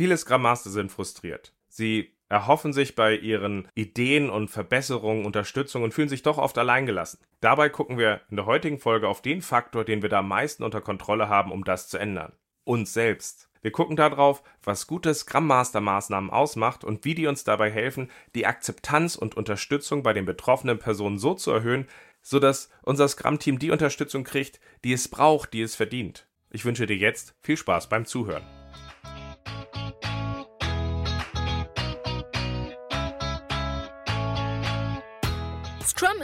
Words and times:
Viele 0.00 0.16
Scrum 0.16 0.40
Master 0.40 0.70
sind 0.70 0.90
frustriert. 0.90 1.52
Sie 1.68 2.14
erhoffen 2.30 2.72
sich 2.72 2.94
bei 2.94 3.14
ihren 3.14 3.68
Ideen 3.74 4.30
und 4.30 4.48
Verbesserungen 4.48 5.26
Unterstützung 5.26 5.82
und 5.82 5.92
fühlen 5.92 6.08
sich 6.08 6.22
doch 6.22 6.38
oft 6.38 6.56
alleingelassen. 6.56 7.20
Dabei 7.42 7.68
gucken 7.68 7.98
wir 7.98 8.22
in 8.30 8.36
der 8.36 8.46
heutigen 8.46 8.78
Folge 8.78 9.08
auf 9.08 9.20
den 9.20 9.42
Faktor, 9.42 9.84
den 9.84 10.00
wir 10.00 10.08
da 10.08 10.20
am 10.20 10.28
meisten 10.28 10.62
unter 10.62 10.80
Kontrolle 10.80 11.28
haben, 11.28 11.52
um 11.52 11.64
das 11.64 11.90
zu 11.90 11.98
ändern. 11.98 12.32
Uns 12.64 12.94
selbst. 12.94 13.50
Wir 13.60 13.72
gucken 13.72 13.94
darauf, 13.94 14.42
was 14.62 14.86
gute 14.86 15.12
Scrum 15.12 15.46
Master 15.46 15.82
Maßnahmen 15.82 16.30
ausmacht 16.30 16.82
und 16.82 17.04
wie 17.04 17.14
die 17.14 17.26
uns 17.26 17.44
dabei 17.44 17.70
helfen, 17.70 18.10
die 18.34 18.46
Akzeptanz 18.46 19.16
und 19.16 19.36
Unterstützung 19.36 20.02
bei 20.02 20.14
den 20.14 20.24
betroffenen 20.24 20.78
Personen 20.78 21.18
so 21.18 21.34
zu 21.34 21.50
erhöhen, 21.50 21.86
sodass 22.22 22.70
unser 22.80 23.06
Scrum 23.06 23.38
Team 23.38 23.58
die 23.58 23.70
Unterstützung 23.70 24.24
kriegt, 24.24 24.60
die 24.82 24.94
es 24.94 25.08
braucht, 25.08 25.52
die 25.52 25.60
es 25.60 25.76
verdient. 25.76 26.26
Ich 26.48 26.64
wünsche 26.64 26.86
dir 26.86 26.96
jetzt 26.96 27.34
viel 27.42 27.58
Spaß 27.58 27.90
beim 27.90 28.06
Zuhören. 28.06 28.59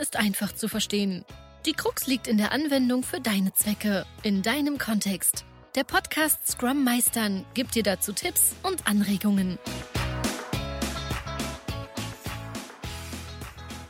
Ist 0.01 0.17
einfach 0.17 0.53
zu 0.53 0.69
verstehen. 0.69 1.25
Die 1.65 1.73
Krux 1.73 2.07
liegt 2.07 2.29
in 2.29 2.37
der 2.37 2.53
Anwendung 2.53 3.03
für 3.03 3.19
deine 3.19 3.55
Zwecke, 3.55 4.05
in 4.23 4.43
deinem 4.43 4.77
Kontext. 4.77 5.47
Der 5.75 5.85
Podcast 5.85 6.47
Scrum 6.47 6.85
Meistern 6.85 7.47
gibt 7.55 7.75
dir 7.75 7.83
dazu 7.83 8.13
Tipps 8.13 8.55
und 8.63 8.87
Anregungen. 8.87 9.59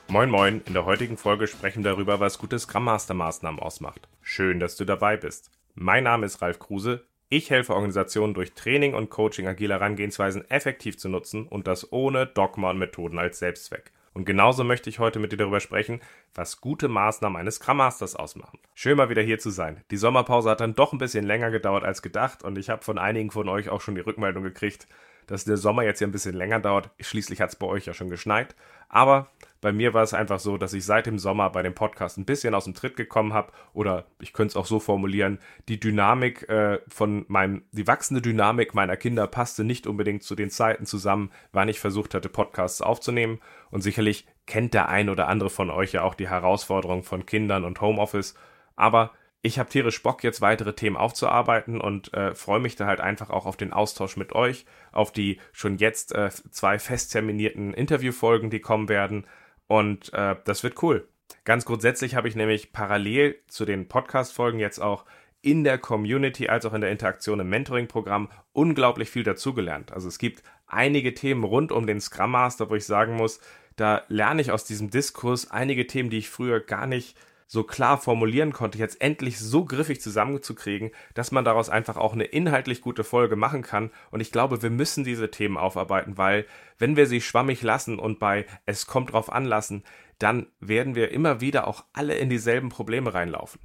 Moin 0.06 0.30
Moin, 0.30 0.62
in 0.66 0.74
der 0.74 0.84
heutigen 0.84 1.16
Folge 1.16 1.48
sprechen 1.48 1.82
wir 1.82 1.90
darüber, 1.90 2.20
was 2.20 2.38
gute 2.38 2.60
Scrum 2.60 2.84
Master 2.84 3.14
Maßnahmen 3.14 3.58
ausmacht. 3.58 4.08
Schön, 4.22 4.60
dass 4.60 4.76
du 4.76 4.84
dabei 4.84 5.16
bist. 5.16 5.50
Mein 5.74 6.04
Name 6.04 6.26
ist 6.26 6.40
Ralf 6.40 6.60
Kruse. 6.60 7.04
Ich 7.30 7.50
helfe 7.50 7.74
Organisationen 7.74 8.32
durch 8.32 8.52
Training 8.52 8.94
und 8.94 9.10
Coaching 9.10 9.48
agile 9.48 9.74
Herangehensweisen 9.74 10.48
effektiv 10.48 10.98
zu 10.98 11.08
nutzen 11.08 11.48
und 11.48 11.66
das 11.66 11.92
ohne 11.92 12.26
Dogma 12.26 12.70
und 12.70 12.78
Methoden 12.78 13.18
als 13.18 13.40
Selbstzweck. 13.40 13.90
Und 14.16 14.24
genauso 14.24 14.64
möchte 14.64 14.88
ich 14.88 14.98
heute 14.98 15.18
mit 15.18 15.32
dir 15.32 15.36
darüber 15.36 15.60
sprechen, 15.60 16.00
was 16.34 16.62
gute 16.62 16.88
Maßnahmen 16.88 17.38
eines 17.38 17.56
Scrum 17.56 17.76
Masters 17.76 18.16
ausmachen. 18.16 18.58
Schön 18.74 18.96
mal 18.96 19.10
wieder 19.10 19.20
hier 19.20 19.38
zu 19.38 19.50
sein. 19.50 19.84
Die 19.90 19.98
Sommerpause 19.98 20.48
hat 20.48 20.62
dann 20.62 20.74
doch 20.74 20.94
ein 20.94 20.98
bisschen 20.98 21.26
länger 21.26 21.50
gedauert 21.50 21.84
als 21.84 22.00
gedacht 22.00 22.42
und 22.42 22.56
ich 22.56 22.70
habe 22.70 22.82
von 22.82 22.96
einigen 22.96 23.30
von 23.30 23.46
euch 23.46 23.68
auch 23.68 23.82
schon 23.82 23.94
die 23.94 24.00
Rückmeldung 24.00 24.42
gekriegt, 24.42 24.88
dass 25.26 25.44
der 25.44 25.58
Sommer 25.58 25.82
jetzt 25.82 25.98
hier 25.98 26.08
ein 26.08 26.12
bisschen 26.12 26.34
länger 26.34 26.60
dauert. 26.60 26.88
Schließlich 26.98 27.42
hat 27.42 27.50
es 27.50 27.56
bei 27.56 27.66
euch 27.66 27.84
ja 27.84 27.92
schon 27.92 28.08
geschneit. 28.08 28.56
Aber 28.88 29.30
bei 29.66 29.72
mir 29.72 29.94
war 29.94 30.04
es 30.04 30.14
einfach 30.14 30.38
so, 30.38 30.58
dass 30.58 30.74
ich 30.74 30.84
seit 30.84 31.06
dem 31.06 31.18
Sommer 31.18 31.50
bei 31.50 31.60
dem 31.60 31.74
Podcast 31.74 32.18
ein 32.18 32.24
bisschen 32.24 32.54
aus 32.54 32.66
dem 32.66 32.74
Tritt 32.74 32.96
gekommen 32.96 33.32
habe 33.32 33.50
oder 33.72 34.06
ich 34.20 34.32
könnte 34.32 34.50
es 34.50 34.56
auch 34.56 34.64
so 34.64 34.78
formulieren, 34.78 35.40
die 35.66 35.80
Dynamik 35.80 36.48
äh, 36.48 36.78
von 36.86 37.24
meinem, 37.26 37.64
die 37.72 37.88
wachsende 37.88 38.22
Dynamik 38.22 38.76
meiner 38.76 38.96
Kinder 38.96 39.26
passte 39.26 39.64
nicht 39.64 39.88
unbedingt 39.88 40.22
zu 40.22 40.36
den 40.36 40.50
Zeiten 40.50 40.86
zusammen, 40.86 41.32
wann 41.50 41.68
ich 41.68 41.80
versucht 41.80 42.14
hatte, 42.14 42.28
Podcasts 42.28 42.80
aufzunehmen. 42.80 43.40
Und 43.72 43.80
sicherlich 43.80 44.28
kennt 44.46 44.72
der 44.72 44.88
ein 44.88 45.08
oder 45.08 45.26
andere 45.26 45.50
von 45.50 45.68
euch 45.68 45.90
ja 45.90 46.02
auch 46.02 46.14
die 46.14 46.28
Herausforderung 46.28 47.02
von 47.02 47.26
Kindern 47.26 47.64
und 47.64 47.80
Homeoffice, 47.80 48.36
aber 48.76 49.14
ich 49.42 49.58
habe 49.58 49.68
tierisch 49.68 50.00
Bock, 50.00 50.22
jetzt 50.22 50.40
weitere 50.40 50.74
Themen 50.74 50.96
aufzuarbeiten 50.96 51.80
und 51.80 52.14
äh, 52.14 52.36
freue 52.36 52.60
mich 52.60 52.76
da 52.76 52.86
halt 52.86 53.00
einfach 53.00 53.30
auch 53.30 53.46
auf 53.46 53.56
den 53.56 53.72
Austausch 53.72 54.16
mit 54.16 54.32
euch, 54.32 54.64
auf 54.92 55.10
die 55.10 55.40
schon 55.52 55.76
jetzt 55.78 56.14
äh, 56.14 56.30
zwei 56.52 56.78
fest 56.78 57.10
terminierten 57.10 57.74
Interviewfolgen, 57.74 58.50
die 58.50 58.60
kommen 58.60 58.88
werden. 58.88 59.26
Und 59.66 60.12
äh, 60.12 60.36
das 60.44 60.62
wird 60.62 60.82
cool. 60.82 61.08
Ganz 61.44 61.64
grundsätzlich 61.64 62.14
habe 62.14 62.28
ich 62.28 62.36
nämlich 62.36 62.72
parallel 62.72 63.36
zu 63.48 63.64
den 63.64 63.88
Podcast-Folgen 63.88 64.58
jetzt 64.58 64.80
auch 64.80 65.04
in 65.42 65.64
der 65.64 65.78
Community 65.78 66.48
als 66.48 66.66
auch 66.66 66.74
in 66.74 66.80
der 66.80 66.90
Interaktion 66.90 67.40
im 67.40 67.48
Mentoring-Programm 67.48 68.30
unglaublich 68.52 69.10
viel 69.10 69.22
dazugelernt. 69.22 69.92
Also 69.92 70.08
es 70.08 70.18
gibt 70.18 70.42
einige 70.66 71.14
Themen 71.14 71.44
rund 71.44 71.70
um 71.70 71.86
den 71.86 72.00
Scrum 72.00 72.32
Master, 72.32 72.68
wo 72.68 72.74
ich 72.74 72.84
sagen 72.84 73.14
muss, 73.14 73.40
da 73.76 74.02
lerne 74.08 74.42
ich 74.42 74.50
aus 74.50 74.64
diesem 74.64 74.90
Diskurs 74.90 75.50
einige 75.50 75.86
Themen, 75.86 76.10
die 76.10 76.18
ich 76.18 76.30
früher 76.30 76.60
gar 76.60 76.86
nicht 76.86 77.16
so 77.46 77.62
klar 77.62 77.98
formulieren 77.98 78.52
konnte, 78.52 78.78
jetzt 78.78 79.00
endlich 79.00 79.38
so 79.38 79.64
griffig 79.64 80.00
zusammenzukriegen, 80.00 80.90
dass 81.14 81.30
man 81.30 81.44
daraus 81.44 81.68
einfach 81.68 81.96
auch 81.96 82.12
eine 82.12 82.24
inhaltlich 82.24 82.80
gute 82.80 83.04
Folge 83.04 83.36
machen 83.36 83.62
kann. 83.62 83.90
Und 84.10 84.20
ich 84.20 84.32
glaube, 84.32 84.62
wir 84.62 84.70
müssen 84.70 85.04
diese 85.04 85.30
Themen 85.30 85.56
aufarbeiten, 85.56 86.18
weil 86.18 86.46
wenn 86.78 86.96
wir 86.96 87.06
sie 87.06 87.20
schwammig 87.20 87.62
lassen 87.62 87.98
und 87.98 88.18
bei 88.18 88.46
es 88.64 88.86
kommt 88.86 89.12
drauf 89.12 89.32
anlassen, 89.32 89.84
dann 90.18 90.46
werden 90.60 90.94
wir 90.94 91.12
immer 91.12 91.40
wieder 91.40 91.68
auch 91.68 91.84
alle 91.92 92.16
in 92.16 92.28
dieselben 92.28 92.68
Probleme 92.68 93.14
reinlaufen. 93.14 93.60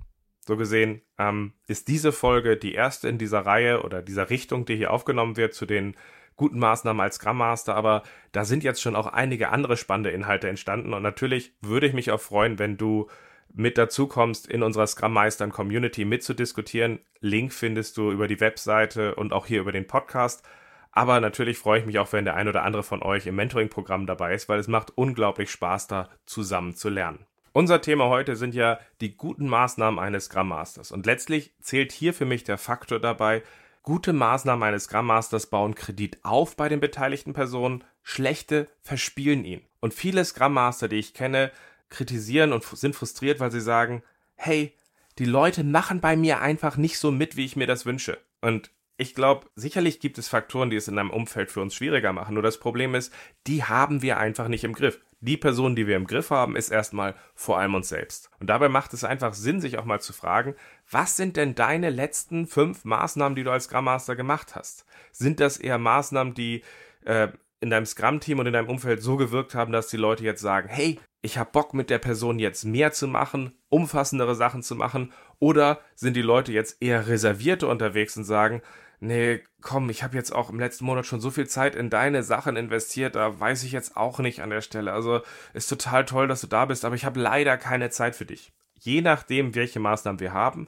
So 0.45 0.57
gesehen 0.57 1.01
ähm, 1.17 1.53
ist 1.67 1.87
diese 1.87 2.11
Folge 2.11 2.57
die 2.57 2.73
erste 2.73 3.07
in 3.07 3.17
dieser 3.17 3.45
Reihe 3.45 3.83
oder 3.83 4.01
dieser 4.01 4.29
Richtung, 4.29 4.65
die 4.65 4.75
hier 4.75 4.91
aufgenommen 4.91 5.37
wird 5.37 5.53
zu 5.53 5.65
den 5.65 5.95
guten 6.35 6.59
Maßnahmen 6.59 7.01
als 7.01 7.15
Scrum 7.15 7.37
Master, 7.37 7.75
aber 7.75 8.03
da 8.31 8.45
sind 8.45 8.63
jetzt 8.63 8.81
schon 8.81 8.95
auch 8.95 9.07
einige 9.07 9.49
andere 9.49 9.77
spannende 9.77 10.09
Inhalte 10.09 10.49
entstanden 10.49 10.93
und 10.93 11.03
natürlich 11.03 11.53
würde 11.61 11.85
ich 11.85 11.93
mich 11.93 12.09
auch 12.09 12.19
freuen, 12.19 12.57
wenn 12.57 12.77
du 12.77 13.07
mit 13.53 13.77
dazu 13.77 14.07
kommst, 14.07 14.47
in 14.47 14.63
unserer 14.63 14.87
Scrum 14.87 15.13
Meistern 15.13 15.51
Community 15.51 16.05
mitzudiskutieren. 16.05 16.99
Link 17.19 17.53
findest 17.53 17.97
du 17.97 18.11
über 18.11 18.27
die 18.27 18.39
Webseite 18.39 19.15
und 19.15 19.33
auch 19.33 19.45
hier 19.45 19.61
über 19.61 19.71
den 19.71 19.87
Podcast. 19.87 20.43
Aber 20.91 21.19
natürlich 21.19 21.57
freue 21.57 21.79
ich 21.79 21.85
mich 21.85 21.99
auch, 21.99 22.11
wenn 22.11 22.25
der 22.25 22.35
ein 22.35 22.47
oder 22.47 22.63
andere 22.63 22.83
von 22.83 23.01
euch 23.01 23.25
im 23.25 23.35
Mentoring-Programm 23.35 24.05
dabei 24.07 24.33
ist, 24.33 24.49
weil 24.49 24.59
es 24.59 24.67
macht 24.67 24.91
unglaublich 24.97 25.49
Spaß, 25.49 25.87
da 25.87 26.09
zusammen 26.25 26.75
zu 26.75 26.89
lernen. 26.89 27.25
Unser 27.53 27.81
Thema 27.81 28.07
heute 28.07 28.35
sind 28.35 28.55
ja 28.55 28.79
die 29.01 29.15
guten 29.15 29.47
Maßnahmen 29.47 29.99
eines 29.99 30.25
Scrum 30.25 30.49
Masters. 30.49 30.91
Und 30.91 31.05
letztlich 31.05 31.53
zählt 31.59 31.91
hier 31.91 32.13
für 32.13 32.25
mich 32.25 32.43
der 32.43 32.57
Faktor 32.57 32.99
dabei, 32.99 33.43
gute 33.83 34.13
Maßnahmen 34.13 34.63
eines 34.63 34.85
Scrum 34.85 35.07
Masters 35.07 35.47
bauen 35.47 35.75
Kredit 35.75 36.19
auf 36.23 36.55
bei 36.55 36.69
den 36.69 36.79
beteiligten 36.79 37.33
Personen, 37.33 37.83
schlechte 38.03 38.67
verspielen 38.81 39.43
ihn. 39.43 39.61
Und 39.79 39.93
viele 39.93 40.23
Scrum 40.23 40.53
Master, 40.53 40.87
die 40.87 40.97
ich 40.97 41.13
kenne, 41.13 41.51
kritisieren 41.91 42.53
und 42.53 42.63
sind 42.63 42.95
frustriert, 42.95 43.39
weil 43.39 43.51
sie 43.51 43.61
sagen, 43.61 44.01
hey, 44.35 44.73
die 45.19 45.25
Leute 45.25 45.63
machen 45.63 46.01
bei 46.01 46.15
mir 46.15 46.41
einfach 46.41 46.77
nicht 46.77 46.97
so 46.97 47.11
mit, 47.11 47.37
wie 47.37 47.45
ich 47.45 47.55
mir 47.55 47.67
das 47.67 47.85
wünsche. 47.85 48.17
Und 48.41 48.71
ich 48.97 49.15
glaube, 49.15 49.47
sicherlich 49.55 49.99
gibt 49.99 50.19
es 50.19 50.27
Faktoren, 50.27 50.69
die 50.69 50.75
es 50.75 50.87
in 50.87 50.99
einem 50.99 51.09
Umfeld 51.09 51.51
für 51.51 51.61
uns 51.61 51.73
schwieriger 51.73 52.13
machen. 52.13 52.35
Nur 52.35 52.43
das 52.43 52.59
Problem 52.59 52.93
ist, 52.93 53.11
die 53.47 53.63
haben 53.63 54.03
wir 54.03 54.19
einfach 54.19 54.47
nicht 54.47 54.63
im 54.63 54.73
Griff. 54.73 54.99
Die 55.21 55.37
Person, 55.37 55.75
die 55.75 55.87
wir 55.87 55.95
im 55.95 56.05
Griff 56.05 56.29
haben, 56.29 56.55
ist 56.55 56.69
erstmal 56.69 57.15
vor 57.33 57.57
allem 57.57 57.73
uns 57.73 57.89
selbst. 57.89 58.29
Und 58.39 58.47
dabei 58.47 58.69
macht 58.69 58.93
es 58.93 59.03
einfach 59.03 59.33
Sinn, 59.33 59.59
sich 59.59 59.79
auch 59.79 59.85
mal 59.85 60.01
zu 60.01 60.13
fragen, 60.13 60.55
was 60.89 61.17
sind 61.17 61.35
denn 61.35 61.55
deine 61.55 61.89
letzten 61.89 62.45
fünf 62.45 62.85
Maßnahmen, 62.85 63.35
die 63.35 63.43
du 63.43 63.51
als 63.51 63.63
Scrum 63.65 63.85
Master 63.85 64.15
gemacht 64.15 64.55
hast? 64.55 64.85
Sind 65.11 65.39
das 65.39 65.57
eher 65.57 65.79
Maßnahmen, 65.79 66.35
die 66.35 66.61
äh, 67.03 67.29
in 67.61 67.69
deinem 67.69 67.85
Scrum-Team 67.85 68.39
und 68.39 68.47
in 68.47 68.53
deinem 68.53 68.69
Umfeld 68.69 69.01
so 69.01 69.17
gewirkt 69.17 69.55
haben, 69.55 69.71
dass 69.71 69.87
die 69.87 69.97
Leute 69.97 70.23
jetzt 70.23 70.41
sagen, 70.41 70.67
hey, 70.67 70.99
ich 71.21 71.37
habe 71.37 71.51
Bock 71.51 71.73
mit 71.73 71.89
der 71.89 71.99
Person 71.99 72.39
jetzt 72.39 72.65
mehr 72.65 72.91
zu 72.91 73.07
machen, 73.07 73.53
umfassendere 73.69 74.35
Sachen 74.35 74.63
zu 74.63 74.75
machen, 74.75 75.13
oder 75.39 75.79
sind 75.95 76.15
die 76.15 76.21
Leute 76.21 76.51
jetzt 76.51 76.81
eher 76.81 77.07
reservierter 77.07 77.69
unterwegs 77.69 78.17
und 78.17 78.23
sagen, 78.23 78.61
nee, 78.99 79.43
komm, 79.61 79.89
ich 79.89 80.03
habe 80.03 80.15
jetzt 80.15 80.33
auch 80.33 80.49
im 80.49 80.59
letzten 80.59 80.85
Monat 80.85 81.05
schon 81.05 81.21
so 81.21 81.31
viel 81.31 81.47
Zeit 81.47 81.75
in 81.75 81.89
deine 81.89 82.23
Sachen 82.23 82.55
investiert, 82.55 83.15
da 83.15 83.39
weiß 83.39 83.63
ich 83.63 83.71
jetzt 83.71 83.97
auch 83.97 84.19
nicht 84.19 84.41
an 84.41 84.49
der 84.49 84.61
Stelle. 84.61 84.93
Also 84.93 85.21
ist 85.53 85.67
total 85.67 86.05
toll, 86.05 86.27
dass 86.27 86.41
du 86.41 86.47
da 86.47 86.65
bist, 86.65 86.85
aber 86.85 86.95
ich 86.95 87.05
habe 87.05 87.19
leider 87.19 87.57
keine 87.57 87.89
Zeit 87.89 88.15
für 88.15 88.25
dich. 88.25 88.51
Je 88.79 89.01
nachdem, 89.01 89.53
welche 89.53 89.79
Maßnahmen 89.79 90.19
wir 90.19 90.33
haben, 90.33 90.67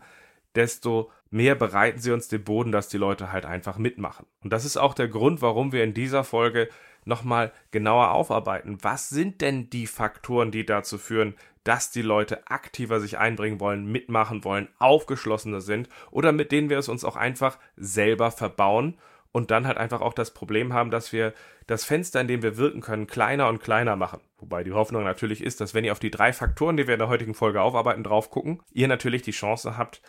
desto 0.56 1.12
mehr 1.30 1.56
bereiten 1.56 2.00
sie 2.00 2.12
uns 2.12 2.28
den 2.28 2.44
Boden, 2.44 2.72
dass 2.72 2.90
die 2.90 2.98
Leute 2.98 3.32
halt 3.32 3.46
einfach 3.46 3.78
mitmachen. 3.78 4.26
Und 4.44 4.54
das 4.54 4.66
ist 4.66 4.78
auch 4.78 4.94
der 4.94 5.08
Grund, 5.08 5.42
warum 5.42 5.72
wir 5.72 5.84
in 5.84 5.94
dieser 5.94 6.24
Folge 6.24 6.70
nochmal 7.06 7.52
genauer 7.72 8.12
aufarbeiten. 8.12 8.78
Was 8.82 9.10
sind 9.10 9.42
denn 9.42 9.70
die 9.70 9.88
Faktoren, 9.88 10.52
die 10.52 10.66
dazu 10.66 10.98
führen, 10.98 11.36
dass 11.64 11.92
die 11.92 12.02
Leute 12.02 12.48
aktiver 12.48 13.00
sich 13.00 13.18
einbringen 13.18 13.60
wollen, 13.60 13.86
mitmachen 13.86 14.44
wollen, 14.44 14.68
aufgeschlossener 14.80 15.62
sind 15.62 15.90
oder 16.12 16.32
mit 16.32 16.52
denen 16.52 16.70
wir 16.70 16.78
es 16.78 16.90
uns 16.90 17.06
auch 17.06 17.16
einfach 17.16 17.58
selber 17.78 18.32
verbauen 18.32 18.98
und 19.32 19.50
dann 19.50 19.66
halt 19.66 19.78
einfach 19.78 20.02
auch 20.02 20.14
das 20.14 20.32
Problem 20.32 20.74
haben, 20.74 20.92
dass 20.92 21.12
wir 21.12 21.34
das 21.66 21.86
Fenster, 21.86 22.22
in 22.22 22.28
dem 22.28 22.44
wir 22.44 22.58
wirken 22.58 22.82
können, 22.82 23.08
kleiner 23.08 23.48
und 23.48 23.62
kleiner 23.62 23.96
machen. 23.96 24.20
Wobei 24.38 24.64
die 24.64 24.74
Hoffnung 24.74 25.04
natürlich 25.04 25.42
ist, 25.42 25.62
dass 25.62 25.74
wenn 25.74 25.86
ihr 25.86 25.94
auf 25.94 26.00
die 26.00 26.12
drei 26.12 26.34
Faktoren, 26.34 26.78
die 26.78 26.86
wir 26.86 26.96
in 26.96 27.00
der 27.00 27.08
heutigen 27.08 27.34
Folge 27.34 27.62
aufarbeiten, 27.62 28.04
drauf 28.04 28.30
gucken, 28.30 28.62
ihr 28.72 28.88
natürlich 28.88 29.22
die 29.22 29.32
Chance 29.32 29.78
habt, 29.78 30.02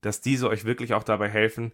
dass 0.00 0.20
diese 0.20 0.48
euch 0.48 0.64
wirklich 0.64 0.94
auch 0.94 1.04
dabei 1.04 1.28
helfen, 1.28 1.72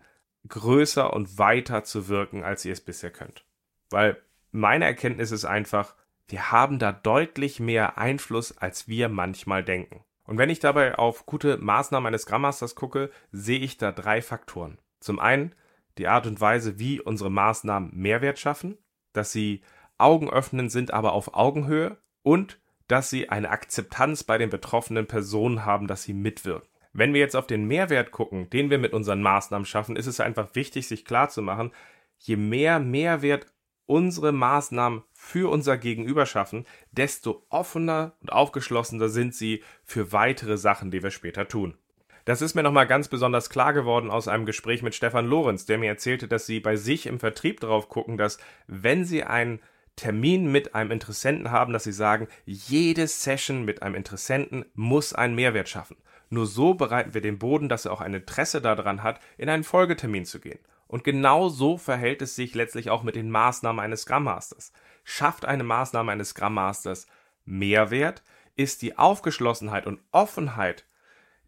größer 0.48 1.12
und 1.12 1.38
weiter 1.38 1.84
zu 1.84 2.08
wirken, 2.08 2.44
als 2.44 2.64
ihr 2.64 2.72
es 2.72 2.80
bisher 2.80 3.10
könnt. 3.10 3.44
Weil 3.90 4.20
meine 4.50 4.84
Erkenntnis 4.84 5.30
ist 5.30 5.44
einfach, 5.44 5.94
wir 6.28 6.52
haben 6.52 6.78
da 6.78 6.92
deutlich 6.92 7.60
mehr 7.60 7.98
Einfluss, 7.98 8.56
als 8.56 8.88
wir 8.88 9.08
manchmal 9.08 9.64
denken. 9.64 10.04
Und 10.26 10.38
wenn 10.38 10.50
ich 10.50 10.60
dabei 10.60 10.96
auf 10.96 11.26
gute 11.26 11.58
Maßnahmen 11.58 12.06
eines 12.06 12.26
Grammasters 12.26 12.74
gucke, 12.74 13.10
sehe 13.30 13.58
ich 13.58 13.76
da 13.76 13.92
drei 13.92 14.22
Faktoren. 14.22 14.78
Zum 15.00 15.18
einen 15.18 15.54
die 15.98 16.08
Art 16.08 16.26
und 16.26 16.40
Weise, 16.40 16.78
wie 16.78 17.00
unsere 17.00 17.30
Maßnahmen 17.30 17.90
Mehrwert 17.94 18.38
schaffen, 18.38 18.78
dass 19.12 19.32
sie 19.32 19.62
augenöffnend 19.98 20.72
sind, 20.72 20.92
aber 20.92 21.12
auf 21.12 21.34
Augenhöhe 21.34 21.98
und 22.22 22.58
dass 22.88 23.10
sie 23.10 23.28
eine 23.28 23.50
Akzeptanz 23.50 24.24
bei 24.24 24.38
den 24.38 24.50
betroffenen 24.50 25.06
Personen 25.06 25.64
haben, 25.64 25.86
dass 25.86 26.02
sie 26.02 26.14
mitwirken. 26.14 26.68
Wenn 26.94 27.12
wir 27.12 27.20
jetzt 27.20 27.35
auf 27.35 27.49
den 27.49 27.67
Mehrwert 27.67 28.12
gucken, 28.12 28.49
den 28.50 28.70
wir 28.70 28.79
mit 28.79 28.93
unseren 28.93 29.20
Maßnahmen 29.20 29.67
schaffen, 29.67 29.96
ist 29.96 30.06
es 30.06 30.20
einfach 30.20 30.55
wichtig, 30.55 30.87
sich 30.87 31.05
klarzumachen, 31.05 31.73
je 32.19 32.37
mehr 32.37 32.79
Mehrwert 32.79 33.46
unsere 33.87 34.31
Maßnahmen 34.32 35.02
für 35.12 35.50
unser 35.50 35.76
Gegenüber 35.76 36.25
schaffen, 36.25 36.64
desto 36.93 37.44
offener 37.50 38.17
und 38.20 38.32
aufgeschlossener 38.32 39.08
sind 39.08 39.35
sie 39.35 39.62
für 39.82 40.12
weitere 40.12 40.56
Sachen, 40.56 40.93
die 40.93 41.02
wir 41.02 41.11
später 41.11 41.49
tun. 41.49 41.76
Das 42.25 42.41
ist 42.41 42.55
mir 42.55 42.62
nochmal 42.62 42.87
ganz 42.87 43.08
besonders 43.08 43.50
klar 43.50 43.73
geworden 43.75 44.11
aus 44.11 44.29
einem 44.29 44.46
Gespräch 44.46 44.82
mit 44.82 44.94
Stefan 44.94 45.26
Lorenz, 45.26 45.67
der 45.67 45.79
mir 45.79 45.88
erzählte, 45.88 46.29
dass 46.29 46.46
sie 46.46 46.61
bei 46.61 46.76
sich 46.76 47.06
im 47.06 47.19
Vertrieb 47.19 47.61
darauf 47.61 47.88
gucken, 47.88 48.17
dass 48.17 48.38
wenn 48.67 49.05
sie 49.05 49.25
einen 49.25 49.61
Termin 49.96 50.50
mit 50.50 50.75
einem 50.75 50.93
Interessenten 50.93 51.50
haben, 51.50 51.73
dass 51.73 51.85
sie 51.85 51.93
sagen, 51.93 52.29
jede 52.46 53.06
Session 53.08 53.64
mit 53.64 53.82
einem 53.82 53.96
Interessenten 53.96 54.64
muss 54.75 55.12
einen 55.12 55.35
Mehrwert 55.35 55.69
schaffen. 55.69 55.96
Nur 56.34 56.46
so 56.46 56.75
bereiten 56.75 57.14
wir 57.14 57.20
den 57.20 57.38
Boden, 57.38 57.69
dass 57.69 57.84
er 57.84 57.92
auch 57.92 58.00
ein 58.00 58.12
Interesse 58.12 58.60
daran 58.60 59.04
hat, 59.04 59.20
in 59.38 59.48
einen 59.48 59.62
Folgetermin 59.62 60.25
zu 60.25 60.40
gehen. 60.40 60.58
Und 60.88 61.04
genau 61.04 61.48
so 61.48 61.78
verhält 61.78 62.22
es 62.22 62.34
sich 62.34 62.56
letztlich 62.56 62.90
auch 62.90 63.04
mit 63.04 63.14
den 63.14 63.31
Maßnahmen 63.31 63.78
eines 63.78 64.02
Scrum 64.02 64.25
Masters. 64.25 64.72
Schafft 65.04 65.44
eine 65.44 65.62
Maßnahme 65.62 66.10
eines 66.10 66.31
Scrum 66.31 66.54
Masters 66.54 67.06
Mehrwert, 67.44 68.25
ist 68.56 68.82
die 68.82 68.98
Aufgeschlossenheit 68.98 69.86
und 69.86 70.00
Offenheit 70.10 70.86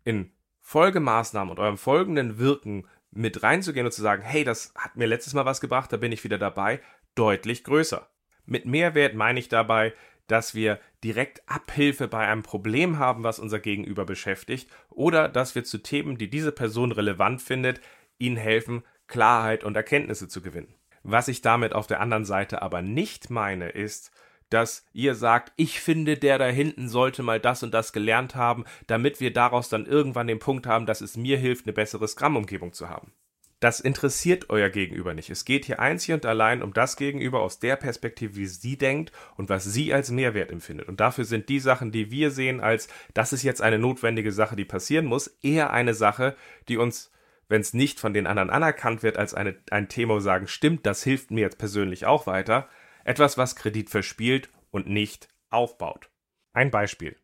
in 0.05 0.31
Folgemaßnahmen 0.61 1.51
und 1.51 1.59
eurem 1.59 1.79
folgenden 1.79 2.39
Wirken 2.39 2.87
mit 3.11 3.43
reinzugehen 3.43 3.87
und 3.87 3.93
zu 3.93 4.03
sagen, 4.03 4.23
hey, 4.23 4.45
das 4.45 4.73
hat 4.77 4.95
mir 4.95 5.07
letztes 5.07 5.35
Mal 5.35 5.47
was 5.47 5.61
gebracht, 5.61 5.93
da 5.93 5.97
bin 5.97 6.13
ich 6.13 6.23
wieder 6.23 6.39
dabei, 6.39 6.81
deutlich 7.17 7.65
größer. 7.65 8.09
Mit 8.45 8.67
Mehrwert 8.67 9.15
meine 9.15 9.41
ich 9.41 9.49
dabei, 9.49 9.95
dass 10.27 10.55
wir 10.55 10.81
direkt 11.05 11.49
Abhilfe 11.49 12.09
bei 12.09 12.27
einem 12.27 12.43
Problem 12.43 12.99
haben, 12.99 13.25
was 13.25 13.39
unser 13.39 13.61
Gegenüber 13.61 14.05
beschäftigt, 14.05 14.71
oder 14.91 15.29
dass 15.29 15.55
wir 15.55 15.65
zu 15.65 15.79
Themen, 15.79 16.19
die 16.19 16.31
diese 16.31 16.53
Person 16.53 16.93
relevant 16.93 17.43
findet, 17.43 17.81
ihnen 18.19 18.37
helfen, 18.37 18.83
Klarheit 19.07 19.65
und 19.65 19.77
Erkenntnisse 19.77 20.29
zu 20.29 20.43
gewinnen. 20.43 20.75
Was 21.03 21.29
ich 21.29 21.41
damit 21.41 21.73
auf 21.73 21.87
der 21.87 22.01
anderen 22.01 22.25
Seite 22.25 22.63
aber 22.63 22.83
nicht 22.83 23.31
meine, 23.31 23.69
ist, 23.69 24.11
dass 24.51 24.85
ihr 24.93 25.15
sagt, 25.15 25.53
ich 25.57 25.81
finde, 25.81 26.17
der 26.17 26.39
da 26.39 26.47
hinten 26.47 26.89
sollte 26.89 27.23
mal 27.23 27.41
das 27.41 27.63
und 27.63 27.75
das 27.75 27.93
gelernt 27.93 28.35
haben, 28.35 28.65
damit 28.87 29.21
wir 29.21 29.33
daraus 29.33 29.69
dann 29.69 29.87
irgendwann 29.87 30.27
den 30.27 30.39
Punkt 30.39 30.67
haben, 30.67 30.87
dass 30.87 31.01
es 31.01 31.17
mir 31.17 31.39
hilft, 31.39 31.67
eine 31.67 31.73
bessere 31.73 32.07
Scrum-Umgebung 32.07 32.73
zu 32.73 32.89
haben. 32.89 33.13
Das 33.61 33.81
interessiert 33.81 34.51
euer 34.51 34.69
Gegenüber 34.69 35.15
nicht. 35.15 35.31
Es 35.31 35.47
geht 35.47 35.65
hier 35.65 35.81
einzig 35.81 36.13
und 36.15 36.27
allein 36.27 36.63
um 36.63 36.75
das 36.75 36.97
Gegenüber 36.97 37.41
aus 37.41 37.59
der 37.59 37.77
Perspektive, 37.77 38.37
wie 38.37 38.47
sie 38.47 38.77
denkt 38.77 39.13
und 39.37 39.49
was 39.49 39.65
sie 39.65 39.95
als 39.95 40.11
Mehrwert 40.11 40.53
empfindet. 40.53 40.89
Und 40.89 41.01
dafür 41.01 41.25
sind 41.25 41.49
die 41.49 41.61
Sachen, 41.61 41.91
die 41.91 42.11
wir 42.11 42.31
sehen 42.31 42.61
als, 42.61 42.89
das 43.15 43.33
ist 43.33 43.43
jetzt 43.43 43.63
eine 43.63 43.79
notwendige 43.79 44.31
Sache, 44.31 44.57
die 44.57 44.67
passieren 44.67 45.07
muss, 45.07 45.29
eher 45.43 45.71
eine 45.71 45.95
Sache, 45.95 46.37
die 46.69 46.77
uns 46.77 47.11
wenn 47.49 47.61
es 47.61 47.75
nicht 47.75 48.01
von 48.01 48.13
den 48.13 48.27
anderen 48.27 48.51
anerkannt 48.51 49.03
wird 49.03 49.17
als 49.17 49.35
eine, 49.35 49.57
ein 49.71 49.89
Thema, 49.89 50.21
sagen, 50.21 50.49
stimmt, 50.49 50.85
das 50.87 51.03
hilft 51.03 51.31
mir 51.31 51.43
jetzt 51.43 51.59
persönlich 51.59 52.05
auch 52.05 52.27
weiter, 52.27 52.69
etwas, 53.05 53.39
was 53.39 53.57
Kredit 53.57 53.89
verspielt 53.89 54.51
und 54.71 54.89
nicht 54.89 55.29
aufbaut. 55.51 56.11
Ein 56.53 56.71
Beispiel. 56.71 57.17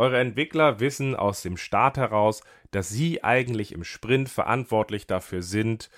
Eure 0.00 0.18
Entwickler 0.18 0.80
wissen 0.80 1.14
aus 1.14 1.42
dem 1.42 1.58
Start 1.58 1.98
heraus, 1.98 2.42
dass 2.70 2.88
sie 2.88 3.22
eigentlich 3.22 3.72
im 3.72 3.84
Sprint 3.84 4.30
verantwortlich 4.30 5.06
dafür 5.06 5.42
sind, 5.42 5.90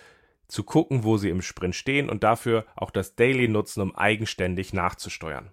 zu 0.49 0.65
gucken, 0.65 1.05
wo 1.05 1.19
sie 1.19 1.29
im 1.29 1.41
Sprint 1.41 1.77
stehen 1.77 2.11
und 2.11 2.25
dafür 2.25 2.67
auch 2.75 2.91
das 2.91 3.15
Daily 3.15 3.47
nutzen, 3.47 3.81
um 3.81 3.95
eigenständig 3.95 4.73
nachzusteuern. 4.73 5.53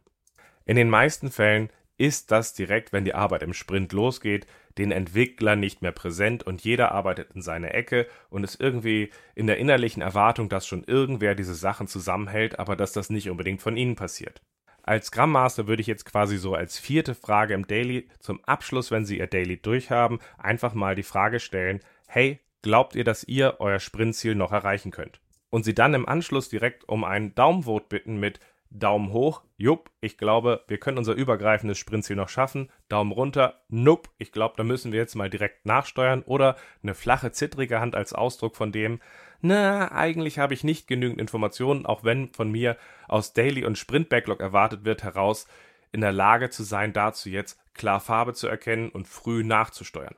In 0.65 0.77
den 0.77 0.89
meisten 0.89 1.29
Fällen 1.29 1.69
ist 1.99 2.31
das 2.31 2.55
direkt, 2.55 2.91
wenn 2.91 3.05
die 3.05 3.13
Arbeit 3.13 3.43
im 3.43 3.53
Sprint 3.53 3.93
losgeht, 3.93 4.47
den 4.79 4.91
Entwickler 4.91 5.55
nicht 5.55 5.83
mehr 5.83 5.91
präsent 5.91 6.41
und 6.41 6.63
jeder 6.63 6.91
arbeitet 6.91 7.35
in 7.35 7.43
seine 7.43 7.73
Ecke 7.73 8.07
und 8.31 8.43
ist 8.43 8.59
irgendwie 8.59 9.11
in 9.35 9.45
der 9.45 9.59
innerlichen 9.59 10.01
Erwartung, 10.01 10.49
dass 10.49 10.65
schon 10.65 10.83
irgendwer 10.85 11.35
diese 11.35 11.53
Sachen 11.53 11.85
zusammenhält, 11.85 12.57
aber 12.57 12.75
dass 12.75 12.93
das 12.93 13.11
nicht 13.11 13.29
unbedingt 13.29 13.61
von 13.61 13.77
ihnen 13.77 13.95
passiert. 13.95 14.41
Als 14.89 15.05
Scrum 15.05 15.33
Master 15.33 15.67
würde 15.67 15.81
ich 15.81 15.87
jetzt 15.87 16.05
quasi 16.05 16.39
so 16.39 16.55
als 16.55 16.79
vierte 16.79 17.13
Frage 17.13 17.53
im 17.53 17.67
Daily 17.67 18.09
zum 18.17 18.43
Abschluss, 18.45 18.89
wenn 18.89 19.05
Sie 19.05 19.19
Ihr 19.19 19.27
Daily 19.27 19.61
durchhaben, 19.61 20.17
einfach 20.39 20.73
mal 20.73 20.95
die 20.95 21.03
Frage 21.03 21.39
stellen, 21.39 21.81
hey, 22.07 22.39
glaubt 22.63 22.95
ihr, 22.95 23.03
dass 23.03 23.23
ihr 23.23 23.57
euer 23.59 23.77
Sprintziel 23.77 24.33
noch 24.33 24.51
erreichen 24.51 24.89
könnt? 24.89 25.19
Und 25.51 25.63
Sie 25.63 25.75
dann 25.75 25.93
im 25.93 26.09
Anschluss 26.09 26.49
direkt 26.49 26.89
um 26.89 27.03
einen 27.03 27.35
Daumenvote 27.35 27.85
bitten 27.87 28.19
mit 28.19 28.39
Daumen 28.71 29.11
hoch, 29.11 29.41
jupp, 29.57 29.89
ich 29.99 30.17
glaube, 30.17 30.63
wir 30.67 30.77
können 30.77 30.99
unser 30.99 31.13
übergreifendes 31.13 31.79
Sprintziel 31.79 32.15
noch 32.15 32.29
schaffen. 32.29 32.69
Daumen 32.87 33.11
runter, 33.11 33.61
nope, 33.67 34.09
ich 34.19 34.31
glaube, 34.31 34.53
da 34.57 34.63
müssen 34.63 34.91
wir 34.91 34.99
jetzt 34.99 35.15
mal 35.15 35.29
direkt 35.29 35.65
nachsteuern. 35.65 36.21
Oder 36.23 36.55
eine 36.83 36.93
flache, 36.93 37.31
zittrige 37.31 37.79
Hand 37.79 37.95
als 37.95 38.13
Ausdruck 38.13 38.55
von 38.55 38.71
dem, 38.71 38.99
na, 39.41 39.91
eigentlich 39.91 40.37
habe 40.37 40.53
ich 40.53 40.63
nicht 40.63 40.87
genügend 40.87 41.19
Informationen, 41.19 41.85
auch 41.85 42.03
wenn 42.03 42.33
von 42.33 42.51
mir 42.51 42.77
aus 43.07 43.33
Daily 43.33 43.65
und 43.65 43.77
Sprint 43.77 44.09
Backlog 44.09 44.41
erwartet 44.41 44.83
wird, 44.83 45.03
heraus 45.03 45.47
in 45.91 46.01
der 46.01 46.11
Lage 46.11 46.49
zu 46.49 46.63
sein, 46.63 46.93
dazu 46.93 47.29
jetzt 47.29 47.59
klar 47.73 47.99
Farbe 47.99 48.33
zu 48.33 48.47
erkennen 48.47 48.89
und 48.89 49.07
früh 49.07 49.43
nachzusteuern. 49.43 50.15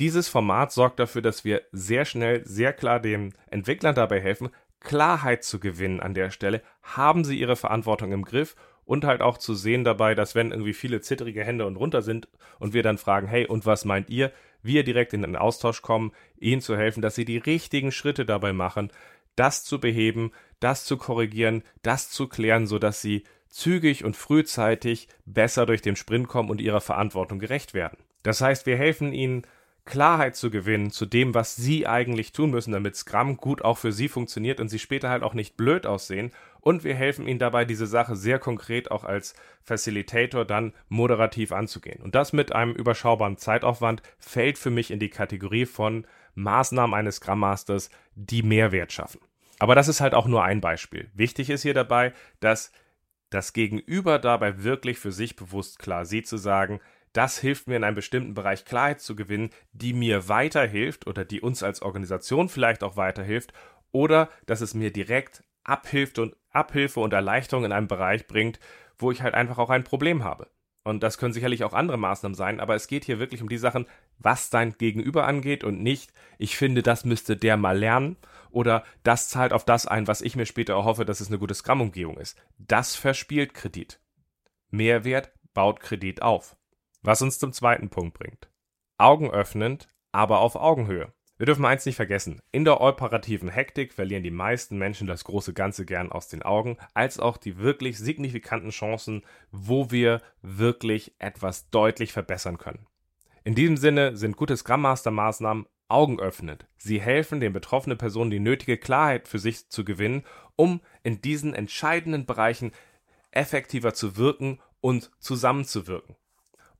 Dieses 0.00 0.30
Format 0.30 0.72
sorgt 0.72 0.98
dafür, 0.98 1.20
dass 1.20 1.44
wir 1.44 1.60
sehr 1.72 2.06
schnell, 2.06 2.42
sehr 2.46 2.72
klar 2.72 3.00
den 3.00 3.34
Entwicklern 3.50 3.94
dabei 3.94 4.18
helfen, 4.18 4.48
Klarheit 4.80 5.44
zu 5.44 5.60
gewinnen 5.60 6.00
an 6.00 6.14
der 6.14 6.30
Stelle, 6.30 6.62
haben 6.82 7.24
sie 7.24 7.38
ihre 7.38 7.56
Verantwortung 7.56 8.12
im 8.12 8.24
Griff 8.24 8.56
und 8.84 9.04
halt 9.04 9.20
auch 9.20 9.38
zu 9.38 9.54
sehen 9.54 9.84
dabei, 9.84 10.14
dass 10.14 10.34
wenn 10.34 10.50
irgendwie 10.50 10.72
viele 10.72 11.00
zittrige 11.00 11.44
Hände 11.44 11.66
und 11.66 11.76
runter 11.76 12.02
sind 12.02 12.28
und 12.58 12.74
wir 12.74 12.82
dann 12.82 12.98
fragen, 12.98 13.28
hey, 13.28 13.46
und 13.46 13.66
was 13.66 13.84
meint 13.84 14.10
ihr, 14.10 14.32
wir 14.62 14.82
direkt 14.84 15.12
in 15.12 15.22
den 15.22 15.36
Austausch 15.36 15.82
kommen, 15.82 16.12
ihnen 16.38 16.60
zu 16.60 16.76
helfen, 16.76 17.02
dass 17.02 17.14
sie 17.14 17.24
die 17.24 17.38
richtigen 17.38 17.92
Schritte 17.92 18.24
dabei 18.24 18.52
machen, 18.52 18.90
das 19.36 19.64
zu 19.64 19.78
beheben, 19.80 20.32
das 20.58 20.84
zu 20.84 20.96
korrigieren, 20.96 21.62
das 21.82 22.10
zu 22.10 22.28
klären, 22.28 22.66
sodass 22.66 23.00
sie 23.00 23.24
zügig 23.48 24.04
und 24.04 24.16
frühzeitig 24.16 25.08
besser 25.24 25.66
durch 25.66 25.82
den 25.82 25.96
Sprint 25.96 26.28
kommen 26.28 26.50
und 26.50 26.60
ihrer 26.60 26.80
Verantwortung 26.80 27.38
gerecht 27.38 27.74
werden. 27.74 27.98
Das 28.22 28.40
heißt, 28.40 28.66
wir 28.66 28.76
helfen 28.76 29.12
ihnen 29.12 29.42
Klarheit 29.90 30.36
zu 30.36 30.50
gewinnen 30.50 30.90
zu 30.90 31.04
dem, 31.04 31.34
was 31.34 31.56
sie 31.56 31.86
eigentlich 31.86 32.32
tun 32.32 32.50
müssen, 32.50 32.72
damit 32.72 32.96
Scrum 32.96 33.36
gut 33.36 33.62
auch 33.62 33.76
für 33.76 33.92
sie 33.92 34.08
funktioniert 34.08 34.60
und 34.60 34.68
sie 34.68 34.78
später 34.78 35.10
halt 35.10 35.22
auch 35.22 35.34
nicht 35.34 35.56
blöd 35.56 35.84
aussehen. 35.84 36.30
Und 36.60 36.84
wir 36.84 36.94
helfen 36.94 37.26
ihnen 37.26 37.38
dabei, 37.38 37.64
diese 37.64 37.86
Sache 37.86 38.16
sehr 38.16 38.38
konkret 38.38 38.90
auch 38.90 39.04
als 39.04 39.34
Facilitator 39.62 40.44
dann 40.44 40.72
moderativ 40.88 41.52
anzugehen. 41.52 42.02
Und 42.02 42.14
das 42.14 42.32
mit 42.32 42.52
einem 42.52 42.72
überschaubaren 42.72 43.36
Zeitaufwand 43.36 44.02
fällt 44.18 44.56
für 44.56 44.70
mich 44.70 44.90
in 44.90 45.00
die 45.00 45.10
Kategorie 45.10 45.66
von 45.66 46.06
Maßnahmen 46.34 46.94
eines 46.94 47.16
Scrum 47.16 47.40
Masters, 47.40 47.90
die 48.14 48.42
Mehrwert 48.42 48.92
schaffen. 48.92 49.20
Aber 49.58 49.74
das 49.74 49.88
ist 49.88 50.00
halt 50.00 50.14
auch 50.14 50.26
nur 50.26 50.44
ein 50.44 50.60
Beispiel. 50.60 51.10
Wichtig 51.14 51.50
ist 51.50 51.62
hier 51.62 51.74
dabei, 51.74 52.14
dass 52.38 52.72
das 53.28 53.52
Gegenüber 53.52 54.18
dabei 54.18 54.62
wirklich 54.62 54.98
für 54.98 55.12
sich 55.12 55.36
bewusst 55.36 55.78
klar 55.78 56.04
sieht, 56.04 56.26
zu 56.26 56.36
sagen, 56.36 56.80
das 57.12 57.38
hilft 57.38 57.66
mir 57.66 57.76
in 57.76 57.84
einem 57.84 57.96
bestimmten 57.96 58.34
Bereich 58.34 58.64
Klarheit 58.64 59.00
zu 59.00 59.16
gewinnen, 59.16 59.50
die 59.72 59.92
mir 59.92 60.28
weiterhilft 60.28 61.06
oder 61.06 61.24
die 61.24 61.40
uns 61.40 61.62
als 61.62 61.82
Organisation 61.82 62.48
vielleicht 62.48 62.82
auch 62.82 62.96
weiterhilft 62.96 63.52
oder 63.92 64.28
dass 64.46 64.60
es 64.60 64.74
mir 64.74 64.92
direkt 64.92 65.42
Abhilft 65.64 66.18
und 66.18 66.36
Abhilfe 66.50 67.00
und 67.00 67.12
Erleichterung 67.12 67.64
in 67.64 67.72
einem 67.72 67.88
Bereich 67.88 68.26
bringt, 68.26 68.60
wo 68.98 69.10
ich 69.10 69.22
halt 69.22 69.34
einfach 69.34 69.58
auch 69.58 69.70
ein 69.70 69.84
Problem 69.84 70.24
habe. 70.24 70.48
Und 70.82 71.02
das 71.02 71.18
können 71.18 71.34
sicherlich 71.34 71.62
auch 71.64 71.74
andere 71.74 71.98
Maßnahmen 71.98 72.34
sein, 72.34 72.58
aber 72.58 72.74
es 72.74 72.86
geht 72.86 73.04
hier 73.04 73.18
wirklich 73.18 73.42
um 73.42 73.48
die 73.48 73.58
Sachen, 73.58 73.86
was 74.18 74.48
dein 74.48 74.72
Gegenüber 74.72 75.26
angeht 75.26 75.62
und 75.62 75.82
nicht, 75.82 76.12
ich 76.38 76.56
finde, 76.56 76.82
das 76.82 77.04
müsste 77.04 77.36
der 77.36 77.56
mal 77.56 77.78
lernen 77.78 78.16
oder 78.50 78.84
das 79.02 79.28
zahlt 79.28 79.52
auf 79.52 79.64
das 79.64 79.86
ein, 79.86 80.06
was 80.06 80.22
ich 80.22 80.36
mir 80.36 80.46
später 80.46 80.72
erhoffe, 80.74 81.04
dass 81.04 81.20
es 81.20 81.28
eine 81.28 81.38
gute 81.38 81.54
Scrum-Umgebung 81.54 82.16
ist. 82.16 82.38
Das 82.58 82.96
verspielt 82.96 83.52
Kredit. 83.52 84.00
Mehrwert 84.70 85.32
baut 85.52 85.80
Kredit 85.80 86.22
auf. 86.22 86.56
Was 87.02 87.22
uns 87.22 87.38
zum 87.38 87.52
zweiten 87.52 87.88
Punkt 87.88 88.18
bringt. 88.18 88.50
Augenöffnend, 88.98 89.88
aber 90.12 90.40
auf 90.40 90.56
Augenhöhe. 90.56 91.12
Wir 91.38 91.46
dürfen 91.46 91.64
eins 91.64 91.86
nicht 91.86 91.96
vergessen. 91.96 92.42
In 92.52 92.66
der 92.66 92.82
operativen 92.82 93.48
Hektik 93.48 93.94
verlieren 93.94 94.22
die 94.22 94.30
meisten 94.30 94.76
Menschen 94.76 95.06
das 95.06 95.24
große 95.24 95.54
Ganze 95.54 95.86
gern 95.86 96.12
aus 96.12 96.28
den 96.28 96.42
Augen, 96.42 96.76
als 96.92 97.18
auch 97.18 97.38
die 97.38 97.56
wirklich 97.56 97.96
signifikanten 97.98 98.68
Chancen, 98.68 99.22
wo 99.50 99.90
wir 99.90 100.20
wirklich 100.42 101.14
etwas 101.18 101.70
deutlich 101.70 102.12
verbessern 102.12 102.58
können. 102.58 102.86
In 103.42 103.54
diesem 103.54 103.78
Sinne 103.78 104.18
sind 104.18 104.36
gute 104.36 104.54
Scrum 104.54 104.82
Master 104.82 105.10
Maßnahmen 105.10 105.64
augenöffnend. 105.88 106.66
Sie 106.76 107.00
helfen 107.00 107.40
den 107.40 107.54
betroffenen 107.54 107.96
Personen 107.96 108.30
die 108.30 108.38
nötige 108.38 108.76
Klarheit 108.76 109.26
für 109.26 109.38
sich 109.38 109.70
zu 109.70 109.82
gewinnen, 109.82 110.24
um 110.56 110.82
in 111.02 111.22
diesen 111.22 111.54
entscheidenden 111.54 112.26
Bereichen 112.26 112.72
effektiver 113.30 113.94
zu 113.94 114.18
wirken 114.18 114.60
und 114.82 115.10
zusammenzuwirken. 115.20 116.16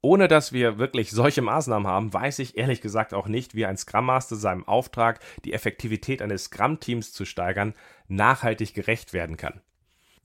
Ohne 0.03 0.29
dass 0.29 0.53
wir 0.53 0.79
wirklich 0.79 1.11
solche 1.11 1.43
Maßnahmen 1.43 1.87
haben, 1.87 2.13
weiß 2.15 2.39
ich 2.39 2.57
ehrlich 2.57 2.81
gesagt 2.81 3.13
auch 3.13 3.27
nicht, 3.27 3.55
wie 3.55 3.67
ein 3.67 3.77
Scrum 3.77 4.07
Master 4.07 4.37
seinem 4.37 4.67
Auftrag, 4.67 5.21
die 5.45 5.53
Effektivität 5.53 6.23
eines 6.23 6.45
Scrum-Teams 6.45 7.13
zu 7.13 7.27
steigern, 7.27 7.75
nachhaltig 8.09 8.73
gerecht 8.73 9.13
werden 9.13 9.37
kann. 9.37 9.61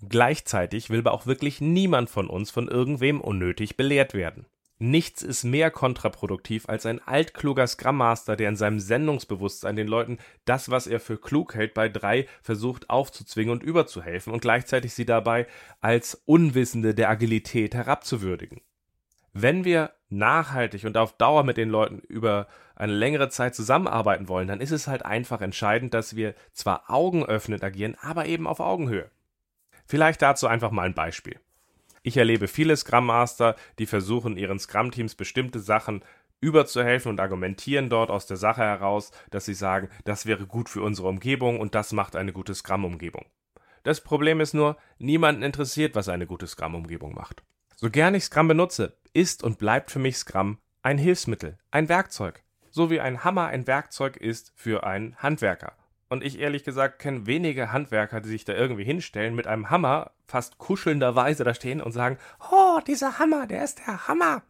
Gleichzeitig 0.08 0.90
will 0.90 1.00
aber 1.00 1.12
auch 1.12 1.26
wirklich 1.26 1.60
niemand 1.60 2.10
von 2.10 2.30
uns 2.30 2.52
von 2.52 2.70
irgendwem 2.70 3.20
unnötig 3.20 3.76
belehrt 3.76 4.14
werden. 4.14 4.46
Nichts 4.78 5.22
ist 5.22 5.46
mehr 5.46 5.72
kontraproduktiv 5.72 6.68
als 6.68 6.86
ein 6.86 7.02
altkluger 7.06 7.66
Scrum 7.66 7.98
Master, 7.98 8.36
der 8.36 8.50
in 8.50 8.58
seinem 8.58 8.80
Sendungsbewusstsein 8.80 9.78
den 9.78 9.88
Leuten 9.88 10.20
das, 10.44 10.70
was 10.70 10.86
er 10.86 11.00
für 11.00 11.18
klug 11.18 11.56
hält, 11.56 11.74
bei 11.74 11.88
drei 11.88 12.28
versucht 12.42 12.90
aufzuzwingen 12.90 13.54
und 13.54 13.64
überzuhelfen 13.64 14.34
und 14.34 14.42
gleichzeitig 14.42 14.94
sie 14.94 15.06
dabei 15.06 15.48
als 15.80 16.22
Unwissende 16.26 16.94
der 16.94 17.10
Agilität 17.10 17.74
herabzuwürdigen. 17.74 18.62
Wenn 19.38 19.66
wir 19.66 19.92
nachhaltig 20.08 20.86
und 20.86 20.96
auf 20.96 21.18
Dauer 21.18 21.44
mit 21.44 21.58
den 21.58 21.70
Leuten 21.70 22.00
über 22.00 22.48
eine 22.74 22.94
längere 22.94 23.28
Zeit 23.28 23.54
zusammenarbeiten 23.54 24.30
wollen, 24.30 24.48
dann 24.48 24.62
ist 24.62 24.72
es 24.72 24.88
halt 24.88 25.04
einfach 25.04 25.42
entscheidend, 25.42 25.94
dass 25.94 26.16
wir 26.16 26.36
zwar 26.54 26.90
augenöffnend 26.90 27.62
agieren, 27.62 27.98
aber 28.00 28.28
eben 28.28 28.48
auf 28.48 28.62
Augenhöhe. 28.62 29.12
Vielleicht 29.86 30.22
dazu 30.22 30.48
einfach 30.48 30.72
mal 30.72 30.84
ein 30.84 30.94
Beispiel. 30.94 31.38
Ich 32.02 32.16
erlebe 32.16 32.48
viele 32.48 32.78
Scrum 32.78 33.08
Master, 33.08 33.58
die 33.78 33.88
versuchen, 33.88 34.38
ihren 34.38 34.58
Scrum-Teams 34.58 35.16
bestimmte 35.16 35.60
Sachen 35.60 36.02
überzuhelfen 36.40 37.10
und 37.10 37.20
argumentieren 37.20 37.90
dort 37.90 38.12
aus 38.12 38.28
der 38.28 38.38
Sache 38.38 38.62
heraus, 38.62 39.12
dass 39.32 39.44
sie 39.44 39.54
sagen, 39.54 39.90
das 40.06 40.26
wäre 40.26 40.48
gut 40.48 40.70
für 40.70 40.82
unsere 40.82 41.10
Umgebung 41.10 41.60
und 41.60 41.76
das 41.76 41.92
macht 41.92 42.16
eine 42.16 42.32
gute 42.32 42.56
Scrum-Umgebung. 42.56 43.26
Das 43.84 44.00
Problem 44.00 44.40
ist 44.40 44.54
nur, 44.54 44.78
niemanden 44.98 45.44
interessiert, 45.44 45.94
was 45.94 46.08
eine 46.08 46.26
gute 46.26 46.48
Scrum-Umgebung 46.48 47.14
macht. 47.14 47.44
So 47.78 47.90
gern 47.90 48.16
ich 48.16 48.24
Scrum 48.24 48.48
benutze, 48.48 48.96
ist 49.14 49.44
und 49.44 49.58
bleibt 49.58 49.92
für 49.92 50.00
mich 50.00 50.18
Scrum 50.18 50.60
ein 50.82 50.98
Hilfsmittel, 50.98 51.58
ein 51.72 51.90
Werkzeug. 51.90 52.42
So 52.72 52.90
wie 52.90 53.02
ein 53.02 53.26
Hammer 53.26 53.48
ein 53.48 53.68
Werkzeug 53.68 54.16
ist 54.16 54.54
für 54.56 54.86
einen 54.86 55.16
Handwerker. 55.18 55.74
Und 56.08 56.24
ich 56.24 56.40
ehrlich 56.40 56.64
gesagt 56.64 57.00
kenne 57.00 57.26
wenige 57.26 57.74
Handwerker, 57.74 58.22
die 58.22 58.30
sich 58.30 58.46
da 58.46 58.54
irgendwie 58.54 58.86
hinstellen, 58.86 59.36
mit 59.36 59.48
einem 59.48 59.70
Hammer 59.70 60.12
fast 60.26 60.58
kuschelnderweise 60.58 61.44
da 61.44 61.54
stehen 61.54 61.82
und 61.82 61.92
sagen, 61.92 62.18
oh, 62.52 62.80
dieser 62.88 63.20
Hammer, 63.20 63.46
der 63.46 63.66
ist 63.66 63.80
der 63.86 64.08
Hammer. 64.08 64.44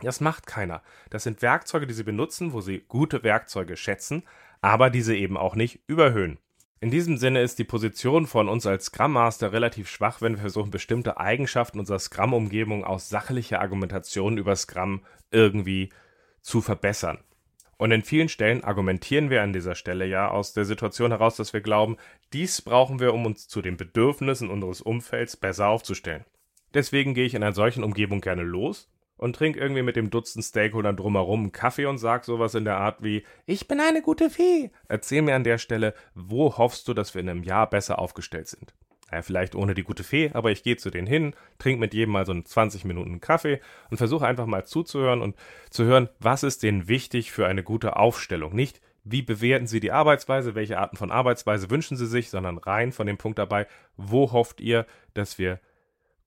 Das 0.00 0.20
macht 0.20 0.46
keiner. 0.46 0.82
Das 1.10 1.22
sind 1.22 1.42
Werkzeuge, 1.42 1.86
die 1.86 1.94
sie 1.94 2.02
benutzen, 2.04 2.52
wo 2.52 2.60
sie 2.60 2.84
gute 2.88 3.22
Werkzeuge 3.22 3.76
schätzen, 3.76 4.24
aber 4.60 4.90
diese 4.90 5.14
eben 5.14 5.36
auch 5.36 5.54
nicht 5.54 5.80
überhöhen. 5.86 6.38
In 6.78 6.90
diesem 6.90 7.16
Sinne 7.16 7.40
ist 7.40 7.58
die 7.58 7.64
Position 7.64 8.26
von 8.26 8.48
uns 8.50 8.66
als 8.66 8.86
Scrum 8.86 9.12
Master 9.12 9.52
relativ 9.52 9.88
schwach, 9.88 10.20
wenn 10.20 10.34
wir 10.34 10.40
versuchen, 10.40 10.70
bestimmte 10.70 11.18
Eigenschaften 11.18 11.80
unserer 11.80 11.98
Scrum-Umgebung 11.98 12.84
aus 12.84 13.08
sachlicher 13.08 13.60
Argumentation 13.60 14.36
über 14.36 14.54
Scrum 14.56 15.00
irgendwie 15.30 15.88
zu 16.42 16.60
verbessern. 16.60 17.18
Und 17.78 17.92
in 17.92 18.02
vielen 18.02 18.28
Stellen 18.28 18.62
argumentieren 18.62 19.30
wir 19.30 19.42
an 19.42 19.52
dieser 19.52 19.74
Stelle 19.74 20.06
ja 20.06 20.28
aus 20.28 20.52
der 20.52 20.64
Situation 20.64 21.12
heraus, 21.12 21.36
dass 21.36 21.52
wir 21.52 21.62
glauben, 21.62 21.96
dies 22.32 22.60
brauchen 22.60 23.00
wir, 23.00 23.14
um 23.14 23.24
uns 23.24 23.48
zu 23.48 23.62
den 23.62 23.76
Bedürfnissen 23.76 24.50
unseres 24.50 24.82
Umfelds 24.82 25.36
besser 25.36 25.68
aufzustellen. 25.68 26.24
Deswegen 26.74 27.14
gehe 27.14 27.24
ich 27.24 27.34
in 27.34 27.42
einer 27.42 27.54
solchen 27.54 27.84
Umgebung 27.84 28.20
gerne 28.20 28.42
los 28.42 28.88
und 29.16 29.36
trinke 29.36 29.58
irgendwie 29.58 29.82
mit 29.82 29.96
dem 29.96 30.10
Dutzend 30.10 30.44
Stakeholdern 30.44 30.96
drumherum 30.96 31.40
einen 31.40 31.52
Kaffee 31.52 31.86
und 31.86 31.98
sag 31.98 32.24
sowas 32.24 32.54
in 32.54 32.64
der 32.64 32.78
Art 32.78 33.02
wie 33.02 33.24
Ich 33.46 33.68
bin 33.68 33.80
eine 33.80 34.02
gute 34.02 34.30
Fee. 34.30 34.70
Erzähl 34.88 35.22
mir 35.22 35.34
an 35.34 35.44
der 35.44 35.58
Stelle, 35.58 35.94
wo 36.14 36.56
hoffst 36.58 36.88
du, 36.88 36.94
dass 36.94 37.14
wir 37.14 37.20
in 37.20 37.28
einem 37.28 37.42
Jahr 37.42 37.68
besser 37.68 37.98
aufgestellt 37.98 38.48
sind? 38.48 38.74
Ja, 39.12 39.22
vielleicht 39.22 39.54
ohne 39.54 39.74
die 39.74 39.84
gute 39.84 40.02
Fee, 40.02 40.30
aber 40.32 40.50
ich 40.50 40.64
gehe 40.64 40.76
zu 40.76 40.90
denen 40.90 41.06
hin, 41.06 41.34
trinke 41.58 41.78
mit 41.78 41.94
jedem 41.94 42.12
mal 42.12 42.26
so 42.26 42.32
einen 42.32 42.44
20 42.44 42.84
Minuten 42.84 43.20
Kaffee 43.20 43.60
und 43.90 43.98
versuche 43.98 44.26
einfach 44.26 44.46
mal 44.46 44.64
zuzuhören 44.64 45.22
und 45.22 45.36
zu 45.70 45.84
hören, 45.84 46.08
was 46.18 46.42
ist 46.42 46.64
denen 46.64 46.88
wichtig 46.88 47.30
für 47.30 47.46
eine 47.46 47.62
gute 47.62 47.96
Aufstellung. 47.96 48.54
Nicht, 48.54 48.80
wie 49.04 49.22
bewerten 49.22 49.68
Sie 49.68 49.78
die 49.78 49.92
Arbeitsweise, 49.92 50.56
welche 50.56 50.78
Arten 50.78 50.96
von 50.96 51.12
Arbeitsweise 51.12 51.70
wünschen 51.70 51.96
Sie 51.96 52.06
sich, 52.06 52.30
sondern 52.30 52.58
rein 52.58 52.90
von 52.90 53.06
dem 53.06 53.18
Punkt 53.18 53.38
dabei, 53.38 53.68
wo 53.96 54.32
hofft 54.32 54.60
ihr, 54.60 54.86
dass 55.14 55.38
wir 55.38 55.60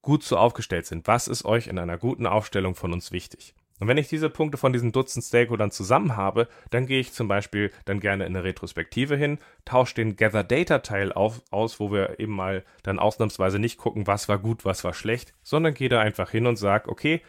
gut 0.01 0.24
so 0.24 0.38
aufgestellt 0.38 0.86
sind. 0.86 1.08
Was 1.08 1.27
ist 1.27 1.46
euch 1.46 1.68
in 1.68 1.79
einer 1.79 1.98
guten 1.98 2.25
Aufstellung 2.25 2.75
von 2.75 2.94
uns 2.94 3.12
wichtig? 3.12 3.53
Und 3.79 3.88
wenn 3.88 3.98
ich 3.98 4.10
diese 4.10 4.29
Punkte 4.29 4.58
von 4.58 4.74
diesen 4.74 4.91
Dutzend 4.91 5.24
Stakeholdern 5.24 5.72
zusammen 5.72 6.18
habe, 6.18 6.48
dann 6.70 6.86
gehe 6.86 7.00
ich 7.00 7.13
zum 7.13 7.27
Beispiel 7.27 7.72
dann 7.86 8.01
gerne 8.01 8.25
in 8.25 8.36
eine 8.36 8.44
Retrospektive 8.44 9.15
hin, 9.15 9.39
tausche 9.63 9.96
den 9.96 10.18
Gather 10.18 10.44
Data 10.44 10.79
Teil 10.79 11.13
auf, 11.13 11.41
aus, 11.50 11.79
wo 11.79 11.91
wir 11.91 12.20
eben 12.20 12.34
mal 12.34 12.65
dann 12.84 13.00
ausnahmsweise 13.00 13.58
nicht 13.58 13.77
gucken, 13.77 14.06
was 14.06 14.27
war 14.27 14.38
gut, 14.38 14.65
was 14.65 14.84
war 14.84 14.94
schlecht, 14.94 15.34
sondern 15.44 15.74
gehe 15.74 15.89
da 15.89 16.01
einfach 16.01 16.29
hin 16.29 16.46
und 16.46 16.58
sage, 16.58 16.89
okay, 16.89 17.22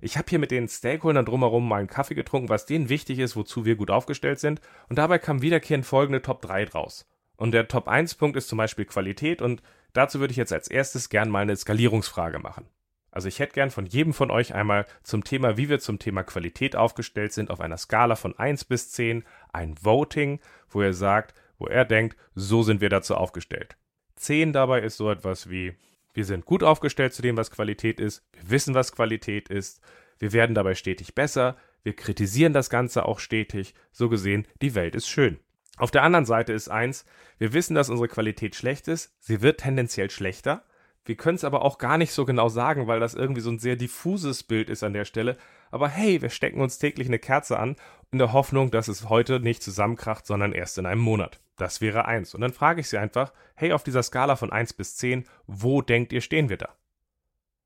ich 0.00 0.18
habe 0.18 0.26
hier 0.28 0.40
mit 0.40 0.50
den 0.50 0.66
Stakeholdern 0.66 1.24
drumherum 1.24 1.68
mal 1.68 1.76
einen 1.76 1.86
Kaffee 1.86 2.16
getrunken, 2.16 2.48
was 2.48 2.66
denen 2.66 2.88
wichtig 2.88 3.20
ist, 3.20 3.36
wozu 3.36 3.64
wir 3.64 3.76
gut 3.76 3.92
aufgestellt 3.92 4.40
sind. 4.40 4.60
Und 4.88 4.98
dabei 4.98 5.18
kam 5.20 5.42
wiederkehrend 5.42 5.86
folgende 5.86 6.20
Top 6.20 6.42
3 6.42 6.64
draus. 6.64 7.08
Und 7.36 7.52
der 7.52 7.68
Top 7.68 7.86
1 7.86 8.16
Punkt 8.16 8.36
ist 8.36 8.48
zum 8.48 8.58
Beispiel 8.58 8.84
Qualität 8.84 9.40
und 9.40 9.62
Dazu 9.92 10.20
würde 10.20 10.32
ich 10.32 10.38
jetzt 10.38 10.52
als 10.52 10.68
erstes 10.68 11.08
gern 11.08 11.30
mal 11.30 11.40
eine 11.40 11.56
Skalierungsfrage 11.56 12.38
machen. 12.38 12.66
Also 13.10 13.28
ich 13.28 13.38
hätte 13.38 13.52
gern 13.52 13.70
von 13.70 13.84
jedem 13.84 14.14
von 14.14 14.30
euch 14.30 14.54
einmal 14.54 14.86
zum 15.02 15.22
Thema, 15.22 15.58
wie 15.58 15.68
wir 15.68 15.80
zum 15.80 15.98
Thema 15.98 16.22
Qualität 16.22 16.76
aufgestellt 16.76 17.34
sind, 17.34 17.50
auf 17.50 17.60
einer 17.60 17.76
Skala 17.76 18.16
von 18.16 18.36
1 18.38 18.64
bis 18.64 18.90
10 18.90 19.24
ein 19.52 19.76
Voting, 19.82 20.40
wo 20.70 20.80
er 20.80 20.94
sagt, 20.94 21.34
wo 21.58 21.66
er 21.66 21.84
denkt, 21.84 22.16
so 22.34 22.62
sind 22.62 22.80
wir 22.80 22.88
dazu 22.88 23.14
aufgestellt. 23.14 23.76
10 24.16 24.54
dabei 24.54 24.80
ist 24.80 24.96
so 24.96 25.10
etwas 25.10 25.50
wie, 25.50 25.74
wir 26.14 26.24
sind 26.24 26.46
gut 26.46 26.62
aufgestellt 26.62 27.12
zu 27.12 27.20
dem, 27.20 27.36
was 27.36 27.50
Qualität 27.50 28.00
ist, 28.00 28.24
wir 28.32 28.50
wissen, 28.50 28.74
was 28.74 28.92
Qualität 28.92 29.50
ist, 29.50 29.82
wir 30.18 30.32
werden 30.32 30.54
dabei 30.54 30.74
stetig 30.74 31.14
besser, 31.14 31.56
wir 31.82 31.94
kritisieren 31.94 32.54
das 32.54 32.70
Ganze 32.70 33.04
auch 33.04 33.18
stetig, 33.18 33.74
so 33.90 34.08
gesehen, 34.08 34.46
die 34.62 34.74
Welt 34.74 34.94
ist 34.94 35.08
schön. 35.08 35.38
Auf 35.82 35.90
der 35.90 36.04
anderen 36.04 36.26
Seite 36.26 36.52
ist 36.52 36.68
eins, 36.68 37.04
wir 37.38 37.52
wissen, 37.54 37.74
dass 37.74 37.90
unsere 37.90 38.06
Qualität 38.06 38.54
schlecht 38.54 38.86
ist, 38.86 39.16
sie 39.18 39.42
wird 39.42 39.58
tendenziell 39.58 40.10
schlechter. 40.10 40.62
Wir 41.04 41.16
können 41.16 41.34
es 41.34 41.42
aber 41.42 41.62
auch 41.62 41.78
gar 41.78 41.98
nicht 41.98 42.12
so 42.12 42.24
genau 42.24 42.48
sagen, 42.48 42.86
weil 42.86 43.00
das 43.00 43.14
irgendwie 43.14 43.40
so 43.40 43.50
ein 43.50 43.58
sehr 43.58 43.74
diffuses 43.74 44.44
Bild 44.44 44.70
ist 44.70 44.84
an 44.84 44.92
der 44.92 45.04
Stelle. 45.04 45.36
Aber 45.72 45.88
hey, 45.88 46.22
wir 46.22 46.30
stecken 46.30 46.60
uns 46.60 46.78
täglich 46.78 47.08
eine 47.08 47.18
Kerze 47.18 47.58
an, 47.58 47.74
in 48.12 48.18
der 48.20 48.32
Hoffnung, 48.32 48.70
dass 48.70 48.86
es 48.86 49.08
heute 49.08 49.40
nicht 49.40 49.60
zusammenkracht, 49.60 50.24
sondern 50.24 50.52
erst 50.52 50.78
in 50.78 50.86
einem 50.86 51.00
Monat. 51.00 51.40
Das 51.56 51.80
wäre 51.80 52.04
eins. 52.04 52.32
Und 52.32 52.42
dann 52.42 52.52
frage 52.52 52.80
ich 52.80 52.88
sie 52.88 52.98
einfach, 52.98 53.32
hey, 53.56 53.72
auf 53.72 53.82
dieser 53.82 54.04
Skala 54.04 54.36
von 54.36 54.52
1 54.52 54.74
bis 54.74 54.94
10, 54.98 55.24
wo 55.48 55.82
denkt 55.82 56.12
ihr, 56.12 56.20
stehen 56.20 56.48
wir 56.48 56.58
da? 56.58 56.68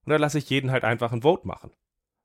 Und 0.06 0.12
dann 0.12 0.22
lasse 0.22 0.38
ich 0.38 0.48
jeden 0.48 0.70
halt 0.70 0.84
einfach 0.84 1.12
ein 1.12 1.20
Vote 1.20 1.46
machen. 1.46 1.70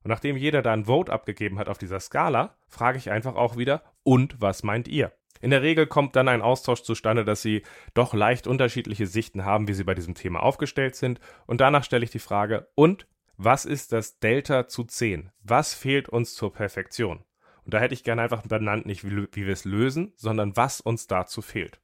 Und 0.03 0.09
nachdem 0.09 0.37
jeder 0.37 0.61
da 0.61 0.71
ein 0.71 0.85
Vote 0.85 1.11
abgegeben 1.11 1.59
hat 1.59 1.67
auf 1.67 1.77
dieser 1.77 1.99
Skala, 1.99 2.55
frage 2.69 2.97
ich 2.97 3.11
einfach 3.11 3.35
auch 3.35 3.57
wieder, 3.57 3.83
und 4.03 4.39
was 4.39 4.63
meint 4.63 4.87
ihr? 4.87 5.11
In 5.41 5.49
der 5.49 5.63
Regel 5.63 5.87
kommt 5.87 6.15
dann 6.15 6.27
ein 6.27 6.41
Austausch 6.41 6.83
zustande, 6.83 7.25
dass 7.25 7.41
sie 7.41 7.63
doch 7.93 8.13
leicht 8.13 8.47
unterschiedliche 8.47 9.07
Sichten 9.07 9.43
haben, 9.43 9.67
wie 9.67 9.73
sie 9.73 9.83
bei 9.83 9.95
diesem 9.95 10.13
Thema 10.13 10.41
aufgestellt 10.43 10.95
sind. 10.95 11.19
Und 11.47 11.61
danach 11.61 11.83
stelle 11.83 12.03
ich 12.05 12.11
die 12.11 12.19
Frage, 12.19 12.67
und 12.75 13.07
was 13.37 13.65
ist 13.65 13.91
das 13.91 14.19
Delta 14.19 14.67
zu 14.67 14.83
10? 14.83 15.31
Was 15.41 15.73
fehlt 15.73 16.09
uns 16.09 16.35
zur 16.35 16.53
Perfektion? 16.53 17.23
Und 17.65 17.73
da 17.73 17.79
hätte 17.79 17.93
ich 17.93 18.03
gerne 18.03 18.21
einfach 18.21 18.43
benannt, 18.43 18.85
nicht 18.85 19.03
wie, 19.03 19.27
wie 19.31 19.45
wir 19.45 19.53
es 19.53 19.65
lösen, 19.65 20.13
sondern 20.15 20.55
was 20.55 20.79
uns 20.79 21.07
dazu 21.07 21.41
fehlt. 21.41 21.81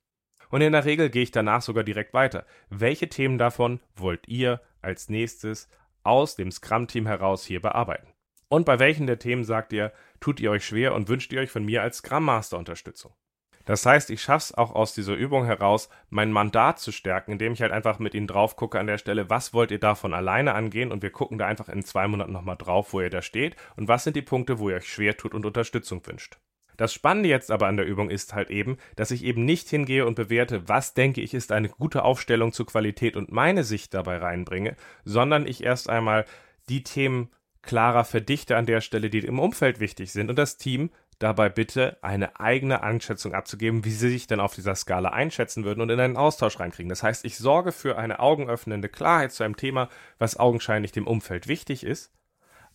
Und 0.50 0.62
in 0.62 0.72
der 0.72 0.86
Regel 0.86 1.10
gehe 1.10 1.24
ich 1.24 1.32
danach 1.32 1.62
sogar 1.62 1.84
direkt 1.84 2.14
weiter. 2.14 2.46
Welche 2.70 3.10
Themen 3.10 3.38
davon 3.38 3.82
wollt 3.96 4.28
ihr 4.28 4.62
als 4.82 5.10
nächstes 5.10 5.68
aus 6.04 6.36
dem 6.36 6.52
Scrum-Team 6.52 7.06
heraus 7.06 7.46
hier 7.46 7.62
bearbeiten? 7.62 8.14
Und 8.50 8.66
bei 8.66 8.80
welchen 8.80 9.08
der 9.08 9.20
Themen 9.20 9.44
sagt 9.44 9.74
ihr, 9.74 9.92
tut 10.20 10.40
ihr 10.40 10.52
euch 10.52 10.66
schwer 10.66 10.96
und 10.96 11.10
wünscht 11.10 11.34
ihr 11.34 11.42
euch 11.42 11.52
von 11.52 11.66
mir 11.66 11.82
als 11.82 11.98
Scrum 11.98 12.24
Master 12.24 12.58
Unterstützung? 12.58 13.14
Das 13.68 13.86
heißt, 13.86 14.10
ich 14.12 14.22
schaffe 14.22 14.46
es 14.46 14.54
auch 14.58 14.74
aus 14.74 14.94
dieser 14.94 15.16
Übung 15.16 15.46
heraus, 15.46 15.90
mein 16.10 16.32
Mandat 16.32 16.80
zu 16.80 16.94
stärken, 16.94 17.34
indem 17.34 17.52
ich 17.52 17.62
halt 17.62 17.74
einfach 17.74 18.00
mit 18.00 18.14
ihnen 18.14 18.26
drauf 18.26 18.56
gucke 18.56 18.80
an 18.80 18.88
der 18.88 18.98
Stelle, 18.98 19.30
was 19.30 19.54
wollt 19.54 19.72
ihr 19.72 19.80
davon 19.80 20.14
alleine 20.14 20.56
angehen 20.56 20.90
und 20.90 21.04
wir 21.04 21.10
gucken 21.10 21.38
da 21.38 21.48
einfach 21.48 21.68
in 21.68 21.84
zwei 21.84 22.08
Monaten 22.08 22.32
nochmal 22.32 22.56
drauf, 22.56 22.94
wo 22.94 23.02
ihr 23.02 23.10
da 23.10 23.22
steht 23.22 23.58
und 23.76 23.90
was 23.90 24.06
sind 24.06 24.16
die 24.16 24.22
Punkte, 24.22 24.60
wo 24.60 24.70
ihr 24.70 24.78
euch 24.78 24.88
schwer 24.88 25.18
tut 25.18 25.34
und 25.34 25.46
Unterstützung 25.46 26.02
wünscht. 26.08 26.38
Das 26.78 26.94
Spannende 26.94 27.28
jetzt 27.28 27.52
aber 27.52 27.68
an 27.68 27.76
der 27.76 27.86
Übung 27.86 28.10
ist 28.10 28.34
halt 28.34 28.52
eben, 28.52 28.78
dass 28.96 29.12
ich 29.12 29.26
eben 29.26 29.44
nicht 29.44 29.68
hingehe 29.68 30.06
und 30.06 30.16
bewerte, 30.16 30.70
was 30.70 30.94
denke 30.94 31.20
ich 31.20 31.34
ist 31.34 31.52
eine 31.52 31.68
gute 31.68 32.04
Aufstellung 32.04 32.54
zur 32.54 32.68
Qualität 32.68 33.18
und 33.18 33.34
meine 33.34 33.66
Sicht 33.66 33.94
dabei 33.94 34.20
reinbringe, 34.20 34.78
sondern 35.04 35.46
ich 35.46 35.62
erst 35.62 35.90
einmal 35.90 36.24
die 36.70 36.84
Themen 36.84 37.32
klarer 37.64 38.06
verdichte 38.06 38.56
an 38.56 38.66
der 38.66 38.80
Stelle, 38.80 39.10
die 39.10 39.20
im 39.20 39.40
Umfeld 39.40 39.82
wichtig 39.82 40.14
sind 40.14 40.30
und 40.30 40.40
das 40.40 40.56
Team 40.56 40.90
dabei 41.20 41.50
bitte, 41.50 41.98
eine 42.02 42.40
eigene 42.40 42.84
Einschätzung 42.84 43.34
abzugeben, 43.34 43.86
wie 43.86 43.92
sie 43.92 44.10
sich 44.10 44.28
denn 44.28 44.40
auf 44.40 44.54
dieser 44.54 44.76
Skala 44.76 45.10
einschätzen 45.10 45.64
würden 45.64 45.82
und 45.82 45.90
in 45.90 46.00
einen 46.00 46.18
Austausch 46.18 46.60
reinkriegen. 46.60 46.90
Das 46.90 47.04
heißt, 47.04 47.26
ich 47.26 47.38
sorge 47.38 47.72
für 47.72 47.98
eine 47.98 48.20
augenöffnende 48.20 48.90
Klarheit 48.90 49.32
zu 49.32 49.44
einem 49.44 49.58
Thema, 49.58 49.90
was 50.20 50.38
augenscheinlich 50.38 50.92
dem 50.92 51.08
Umfeld 51.08 51.48
wichtig 51.48 51.84
ist, 51.84 52.14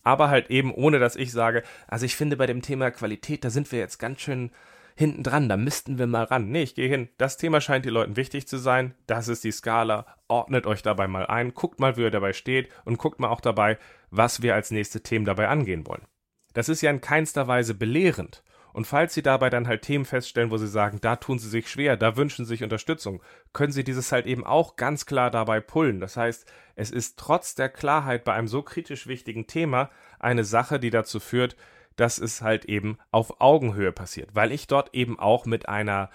aber 0.03 0.29
halt 0.29 0.49
eben 0.49 0.73
ohne, 0.73 0.99
dass 0.99 1.15
ich 1.15 1.31
sage, 1.31 1.63
also 1.87 2.05
ich 2.05 2.15
finde 2.15 2.35
bei 2.35 2.47
dem 2.47 2.61
Thema 2.61 2.91
Qualität, 2.91 3.45
da 3.45 3.49
sind 3.49 3.71
wir 3.71 3.79
jetzt 3.79 3.97
ganz 3.97 4.21
schön 4.21 4.51
hinten 4.95 5.23
dran, 5.23 5.49
da 5.49 5.57
müssten 5.57 5.97
wir 5.97 6.07
mal 6.07 6.25
ran. 6.25 6.49
Nee, 6.49 6.63
ich 6.63 6.75
gehe 6.75 6.87
hin. 6.87 7.09
Das 7.17 7.37
Thema 7.37 7.61
scheint 7.61 7.85
den 7.85 7.93
Leuten 7.93 8.15
wichtig 8.15 8.47
zu 8.47 8.57
sein. 8.57 8.93
Das 9.07 9.27
ist 9.27 9.43
die 9.43 9.51
Skala. 9.51 10.05
Ordnet 10.27 10.67
euch 10.67 10.83
dabei 10.83 11.07
mal 11.07 11.25
ein, 11.25 11.53
guckt 11.53 11.79
mal, 11.79 11.97
wie 11.97 12.01
ihr 12.01 12.11
dabei 12.11 12.33
steht 12.33 12.69
und 12.85 12.97
guckt 12.97 13.19
mal 13.19 13.29
auch 13.29 13.41
dabei, 13.41 13.77
was 14.11 14.41
wir 14.41 14.53
als 14.53 14.69
nächste 14.71 15.01
Themen 15.01 15.25
dabei 15.25 15.47
angehen 15.47 15.87
wollen. 15.87 16.05
Das 16.53 16.69
ist 16.69 16.81
ja 16.81 16.91
in 16.91 17.01
keinster 17.01 17.47
Weise 17.47 17.73
belehrend. 17.73 18.43
Und 18.73 18.87
falls 18.87 19.13
Sie 19.13 19.21
dabei 19.21 19.51
dann 19.51 19.67
halt 19.67 19.83
Themen 19.83 20.05
feststellen, 20.05 20.49
wo 20.49 20.57
Sie 20.57 20.67
sagen, 20.67 20.97
da 20.99 21.15
tun 21.15 21.37
Sie 21.37 21.47
sich 21.47 21.69
schwer, 21.69 21.95
da 21.95 22.17
wünschen 22.17 22.45
Sie 22.45 22.49
sich 22.49 22.63
Unterstützung, 22.63 23.21
können 23.53 23.71
Sie 23.71 23.83
dieses 23.83 24.11
halt 24.11 24.25
eben 24.25 24.43
auch 24.43 24.75
ganz 24.75 25.05
klar 25.05 25.29
dabei 25.29 25.59
pullen. 25.59 25.99
Das 25.99 26.17
heißt, 26.17 26.51
es 26.75 26.89
ist 26.89 27.19
trotz 27.19 27.53
der 27.53 27.69
Klarheit 27.69 28.23
bei 28.23 28.33
einem 28.33 28.47
so 28.47 28.63
kritisch 28.63 29.05
wichtigen 29.05 29.45
Thema 29.45 29.91
eine 30.19 30.43
Sache, 30.43 30.79
die 30.79 30.89
dazu 30.89 31.19
führt, 31.19 31.55
dass 31.95 32.17
es 32.17 32.41
halt 32.41 32.65
eben 32.65 32.97
auf 33.11 33.39
Augenhöhe 33.39 33.91
passiert, 33.91 34.29
weil 34.33 34.51
ich 34.51 34.65
dort 34.65 34.95
eben 34.95 35.19
auch 35.19 35.45
mit 35.45 35.69
einer 35.69 36.09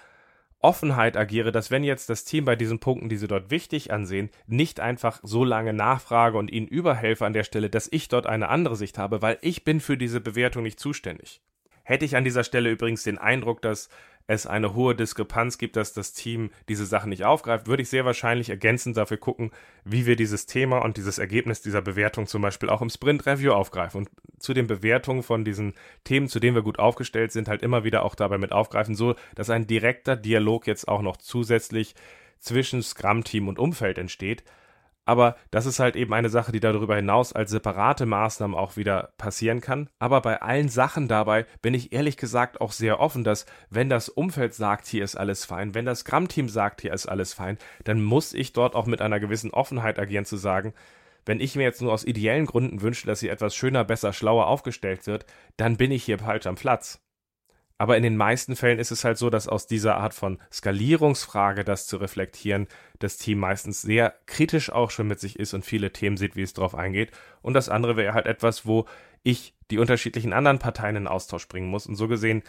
Offenheit 0.61 1.15
agiere, 1.15 1.51
dass 1.51 1.71
wenn 1.71 1.83
jetzt 1.83 2.09
das 2.09 2.25
Team 2.25 2.45
bei 2.45 2.55
diesen 2.55 2.79
Punkten, 2.79 3.07
die 3.07 3.17
sie 3.17 3.27
dort 3.27 3.49
wichtig 3.49 3.93
ansehen, 3.93 4.29
nicht 4.45 4.79
einfach 4.79 5.19
so 5.23 5.45
lange 5.45 5.73
nachfrage 5.73 6.37
und 6.37 6.51
ihnen 6.51 6.67
überhelfe 6.67 7.25
an 7.25 7.33
der 7.33 7.43
Stelle, 7.43 7.69
dass 7.69 7.87
ich 7.91 8.09
dort 8.09 8.27
eine 8.27 8.49
andere 8.49 8.75
Sicht 8.75 8.97
habe, 8.97 9.21
weil 9.21 9.37
ich 9.41 9.63
bin 9.63 9.79
für 9.79 9.97
diese 9.97 10.19
Bewertung 10.19 10.63
nicht 10.63 10.79
zuständig. 10.79 11.41
Hätte 11.83 12.05
ich 12.05 12.15
an 12.15 12.23
dieser 12.23 12.43
Stelle 12.43 12.69
übrigens 12.69 13.03
den 13.03 13.17
Eindruck, 13.17 13.61
dass 13.61 13.89
es 14.29 14.45
eine 14.45 14.75
hohe 14.75 14.93
Diskrepanz 14.93 15.57
gibt, 15.57 15.75
dass 15.75 15.91
das 15.91 16.13
Team 16.13 16.51
diese 16.67 16.85
Sachen 16.85 17.09
nicht 17.09 17.25
aufgreift, 17.25 17.65
würde 17.65 17.81
ich 17.81 17.89
sehr 17.89 18.05
wahrscheinlich 18.05 18.51
ergänzend 18.51 18.95
dafür 18.95 19.17
gucken, 19.17 19.49
wie 19.83 20.05
wir 20.05 20.15
dieses 20.15 20.45
Thema 20.45 20.83
und 20.83 20.97
dieses 20.97 21.17
Ergebnis 21.17 21.63
dieser 21.63 21.81
Bewertung 21.81 22.27
zum 22.27 22.43
Beispiel 22.43 22.69
auch 22.69 22.83
im 22.83 22.91
Sprint 22.91 23.25
Review 23.25 23.53
aufgreifen. 23.53 24.01
Und 24.01 24.09
zu 24.37 24.53
den 24.53 24.67
Bewertungen 24.67 25.23
von 25.23 25.43
diesen 25.43 25.73
Themen, 26.03 26.27
zu 26.27 26.39
denen 26.39 26.53
wir 26.53 26.61
gut 26.61 26.77
aufgestellt 26.77 27.31
sind, 27.31 27.47
halt 27.47 27.63
immer 27.63 27.83
wieder 27.83 28.05
auch 28.05 28.13
dabei 28.13 28.37
mit 28.37 28.51
aufgreifen, 28.51 28.93
so 28.93 29.15
dass 29.33 29.49
ein 29.49 29.65
direkter 29.65 30.15
Dialog 30.15 30.67
jetzt 30.67 30.87
auch 30.87 31.01
noch 31.01 31.17
zusätzlich 31.17 31.95
zwischen 32.37 32.83
Scrum-Team 32.83 33.47
und 33.47 33.57
Umfeld 33.57 33.97
entsteht, 33.97 34.43
aber 35.09 35.35
das 35.49 35.65
ist 35.65 35.79
halt 35.79 35.95
eben 35.95 36.13
eine 36.13 36.29
Sache, 36.29 36.51
die 36.51 36.59
darüber 36.59 36.95
hinaus 36.95 37.33
als 37.33 37.49
separate 37.49 38.05
Maßnahmen 38.05 38.55
auch 38.55 38.77
wieder 38.77 39.11
passieren 39.17 39.59
kann. 39.59 39.89
Aber 39.97 40.21
bei 40.21 40.39
allen 40.39 40.69
Sachen 40.69 41.07
dabei 41.07 41.47
bin 41.63 41.73
ich 41.73 41.93
ehrlich 41.93 42.15
gesagt 42.15 42.61
auch 42.61 42.71
sehr 42.71 42.99
offen, 42.99 43.23
dass 43.23 43.47
wenn 43.71 43.89
das 43.89 44.09
Umfeld 44.09 44.53
sagt, 44.53 44.85
hier 44.85 45.03
ist 45.03 45.15
alles 45.15 45.45
fein, 45.45 45.73
wenn 45.73 45.85
das 45.85 46.05
Gramm-Team 46.05 46.47
sagt, 46.47 46.81
hier 46.81 46.93
ist 46.93 47.07
alles 47.07 47.33
fein, 47.33 47.57
dann 47.85 48.03
muss 48.03 48.35
ich 48.35 48.53
dort 48.53 48.75
auch 48.75 48.85
mit 48.85 49.01
einer 49.01 49.19
gewissen 49.19 49.49
Offenheit 49.49 49.97
agieren 49.97 50.25
zu 50.25 50.37
sagen, 50.37 50.75
wenn 51.25 51.39
ich 51.39 51.55
mir 51.55 51.63
jetzt 51.63 51.81
nur 51.81 51.91
aus 51.91 52.05
ideellen 52.05 52.45
Gründen 52.45 52.83
wünsche, 52.83 53.07
dass 53.07 53.19
sie 53.19 53.29
etwas 53.29 53.55
schöner, 53.55 53.83
besser, 53.83 54.13
schlauer 54.13 54.45
aufgestellt 54.45 55.07
wird, 55.07 55.25
dann 55.57 55.75
bin 55.75 55.89
ich 55.89 56.03
hier 56.03 56.19
falsch 56.19 56.45
am 56.45 56.53
Platz. 56.53 57.01
Aber 57.81 57.95
in 57.95 58.03
den 58.03 58.17
meisten 58.17 58.57
Fällen 58.57 58.77
ist 58.77 58.91
es 58.91 59.05
halt 59.05 59.17
so, 59.17 59.29
dass 59.29 59.47
aus 59.47 59.65
dieser 59.65 59.95
Art 59.95 60.13
von 60.13 60.37
Skalierungsfrage, 60.51 61.63
das 61.63 61.87
zu 61.87 61.95
reflektieren, 61.95 62.67
das 62.99 63.17
Team 63.17 63.39
meistens 63.39 63.81
sehr 63.81 64.13
kritisch 64.25 64.69
auch 64.69 64.91
schon 64.91 65.07
mit 65.07 65.21
sich 65.21 65.39
ist 65.39 65.53
und 65.53 65.63
viele 65.63 65.93
Themen 65.93 66.17
sieht, 66.17 66.35
wie 66.35 66.41
es 66.41 66.53
drauf 66.53 66.75
eingeht. 66.75 67.11
Und 67.41 67.53
das 67.53 67.69
andere 67.69 67.95
wäre 67.95 68.13
halt 68.13 68.25
etwas, 68.25 68.65
wo 68.65 68.85
ich 69.23 69.55
die 69.71 69.77
unterschiedlichen 69.77 70.33
anderen 70.33 70.59
Parteien 70.59 70.97
in 70.97 71.07
Austausch 71.07 71.47
bringen 71.47 71.69
muss. 71.69 71.87
Und 71.87 71.95
so 71.95 72.09
gesehen 72.09 72.43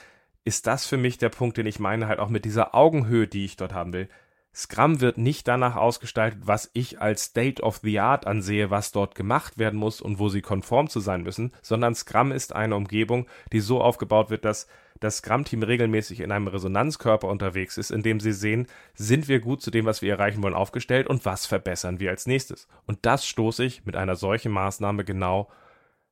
ist 0.44 0.66
das 0.66 0.84
für 0.84 0.96
mich 0.96 1.16
der 1.16 1.28
Punkt, 1.28 1.56
den 1.56 1.66
ich 1.66 1.78
meine, 1.78 2.08
halt 2.08 2.18
auch 2.18 2.28
mit 2.28 2.44
dieser 2.44 2.74
Augenhöhe, 2.74 3.28
die 3.28 3.44
ich 3.44 3.56
dort 3.56 3.72
haben 3.72 3.92
will. 3.92 4.08
Scrum 4.52 5.00
wird 5.00 5.16
nicht 5.16 5.46
danach 5.46 5.76
ausgestaltet, 5.76 6.40
was 6.42 6.70
ich 6.72 7.00
als 7.00 7.26
State 7.26 7.62
of 7.62 7.78
the 7.84 8.00
Art 8.00 8.26
ansehe, 8.26 8.70
was 8.70 8.90
dort 8.90 9.14
gemacht 9.14 9.58
werden 9.58 9.78
muss 9.78 10.00
und 10.00 10.18
wo 10.18 10.28
sie 10.28 10.42
konform 10.42 10.88
zu 10.88 10.98
sein 10.98 11.22
müssen, 11.22 11.52
sondern 11.62 11.94
Scrum 11.94 12.32
ist 12.32 12.52
eine 12.52 12.74
Umgebung, 12.74 13.28
die 13.52 13.60
so 13.60 13.80
aufgebaut 13.80 14.28
wird, 14.28 14.44
dass 14.44 14.66
das 15.00 15.18
Scrum-Team 15.18 15.62
regelmäßig 15.62 16.20
in 16.20 16.30
einem 16.30 16.46
Resonanzkörper 16.46 17.26
unterwegs 17.26 17.78
ist, 17.78 17.90
in 17.90 18.02
dem 18.02 18.20
sie 18.20 18.32
sehen, 18.32 18.66
sind 18.94 19.28
wir 19.28 19.40
gut 19.40 19.62
zu 19.62 19.70
dem, 19.70 19.86
was 19.86 20.02
wir 20.02 20.12
erreichen 20.12 20.42
wollen, 20.42 20.54
aufgestellt 20.54 21.08
und 21.08 21.24
was 21.24 21.46
verbessern 21.46 22.00
wir 22.00 22.10
als 22.10 22.26
nächstes. 22.26 22.68
Und 22.86 22.98
das 23.02 23.26
stoße 23.26 23.64
ich 23.64 23.84
mit 23.86 23.96
einer 23.96 24.16
solchen 24.16 24.52
Maßnahme 24.52 25.04
genau, 25.04 25.50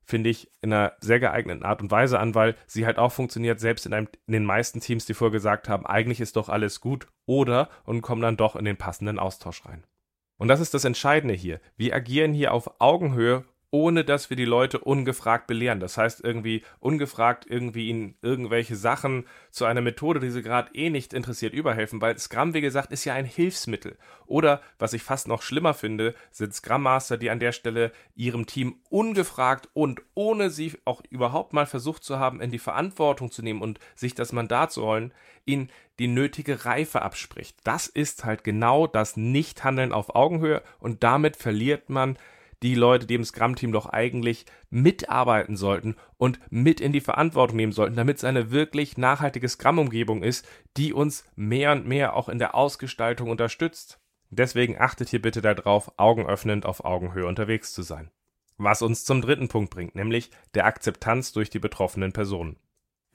finde 0.04 0.30
ich, 0.30 0.50
in 0.62 0.72
einer 0.72 0.94
sehr 1.00 1.20
geeigneten 1.20 1.64
Art 1.64 1.82
und 1.82 1.90
Weise 1.90 2.18
an, 2.18 2.34
weil 2.34 2.56
sie 2.66 2.86
halt 2.86 2.98
auch 2.98 3.12
funktioniert, 3.12 3.60
selbst 3.60 3.84
in, 3.84 3.92
einem, 3.92 4.08
in 4.26 4.32
den 4.32 4.44
meisten 4.46 4.80
Teams, 4.80 5.04
die 5.04 5.14
vorher 5.14 5.32
gesagt 5.32 5.68
haben, 5.68 5.84
eigentlich 5.84 6.20
ist 6.20 6.36
doch 6.36 6.48
alles 6.48 6.80
gut 6.80 7.06
oder 7.26 7.68
und 7.84 8.00
kommen 8.00 8.22
dann 8.22 8.38
doch 8.38 8.56
in 8.56 8.64
den 8.64 8.78
passenden 8.78 9.18
Austausch 9.18 9.64
rein. 9.66 9.84
Und 10.38 10.48
das 10.48 10.60
ist 10.60 10.72
das 10.72 10.84
Entscheidende 10.84 11.34
hier. 11.34 11.60
Wir 11.76 11.94
agieren 11.94 12.32
hier 12.32 12.54
auf 12.54 12.80
Augenhöhe 12.80 13.44
ohne 13.70 14.04
dass 14.04 14.30
wir 14.30 14.36
die 14.36 14.44
Leute 14.44 14.78
ungefragt 14.78 15.46
belehren. 15.46 15.80
Das 15.80 15.98
heißt, 15.98 16.24
irgendwie 16.24 16.62
ungefragt 16.80 17.46
irgendwie 17.48 17.88
ihnen 17.88 18.14
irgendwelche 18.22 18.76
Sachen 18.76 19.26
zu 19.50 19.66
einer 19.66 19.80
Methode, 19.80 20.20
die 20.20 20.30
sie 20.30 20.42
gerade 20.42 20.74
eh 20.74 20.88
nicht 20.90 21.12
interessiert, 21.12 21.52
überhelfen, 21.52 22.00
weil 22.00 22.18
Scrum, 22.18 22.54
wie 22.54 22.60
gesagt, 22.60 22.92
ist 22.92 23.04
ja 23.04 23.14
ein 23.14 23.26
Hilfsmittel. 23.26 23.98
Oder, 24.26 24.62
was 24.78 24.94
ich 24.94 25.02
fast 25.02 25.28
noch 25.28 25.42
schlimmer 25.42 25.74
finde, 25.74 26.14
sind 26.30 26.54
Scrum 26.54 26.82
Master, 26.82 27.18
die 27.18 27.30
an 27.30 27.40
der 27.40 27.52
Stelle 27.52 27.92
ihrem 28.14 28.46
Team 28.46 28.76
ungefragt 28.88 29.68
und 29.74 30.00
ohne 30.14 30.50
sie 30.50 30.72
auch 30.84 31.02
überhaupt 31.10 31.52
mal 31.52 31.66
versucht 31.66 32.04
zu 32.04 32.18
haben, 32.18 32.40
in 32.40 32.50
die 32.50 32.58
Verantwortung 32.58 33.30
zu 33.30 33.42
nehmen 33.42 33.60
und 33.60 33.78
sich 33.94 34.14
das 34.14 34.32
Mandat 34.32 34.72
zu 34.72 34.82
rollen, 34.82 35.12
ihnen 35.44 35.70
die 35.98 36.08
nötige 36.08 36.64
Reife 36.64 37.02
abspricht. 37.02 37.56
Das 37.64 37.86
ist 37.86 38.24
halt 38.24 38.44
genau 38.44 38.86
das 38.86 39.16
Nichthandeln 39.16 39.92
auf 39.92 40.14
Augenhöhe 40.14 40.62
und 40.78 41.02
damit 41.02 41.36
verliert 41.36 41.90
man 41.90 42.16
die 42.62 42.74
Leute, 42.74 43.06
die 43.06 43.14
im 43.14 43.24
Scrum-Team 43.24 43.72
doch 43.72 43.86
eigentlich 43.86 44.46
mitarbeiten 44.70 45.56
sollten 45.56 45.96
und 46.16 46.40
mit 46.50 46.80
in 46.80 46.92
die 46.92 47.00
Verantwortung 47.00 47.56
nehmen 47.56 47.72
sollten, 47.72 47.96
damit 47.96 48.18
es 48.18 48.24
eine 48.24 48.50
wirklich 48.50 48.98
nachhaltige 48.98 49.48
Scrum-Umgebung 49.48 50.22
ist, 50.22 50.46
die 50.76 50.92
uns 50.92 51.24
mehr 51.36 51.72
und 51.72 51.86
mehr 51.86 52.14
auch 52.14 52.28
in 52.28 52.38
der 52.38 52.54
Ausgestaltung 52.54 53.30
unterstützt. 53.30 54.00
Deswegen 54.30 54.78
achtet 54.78 55.08
hier 55.08 55.22
bitte 55.22 55.40
darauf, 55.40 55.92
augenöffnend 55.96 56.66
auf 56.66 56.84
Augenhöhe 56.84 57.26
unterwegs 57.26 57.72
zu 57.72 57.82
sein. 57.82 58.10
Was 58.56 58.82
uns 58.82 59.04
zum 59.04 59.22
dritten 59.22 59.48
Punkt 59.48 59.70
bringt, 59.70 59.94
nämlich 59.94 60.30
der 60.54 60.66
Akzeptanz 60.66 61.32
durch 61.32 61.48
die 61.48 61.60
betroffenen 61.60 62.12
Personen. 62.12 62.56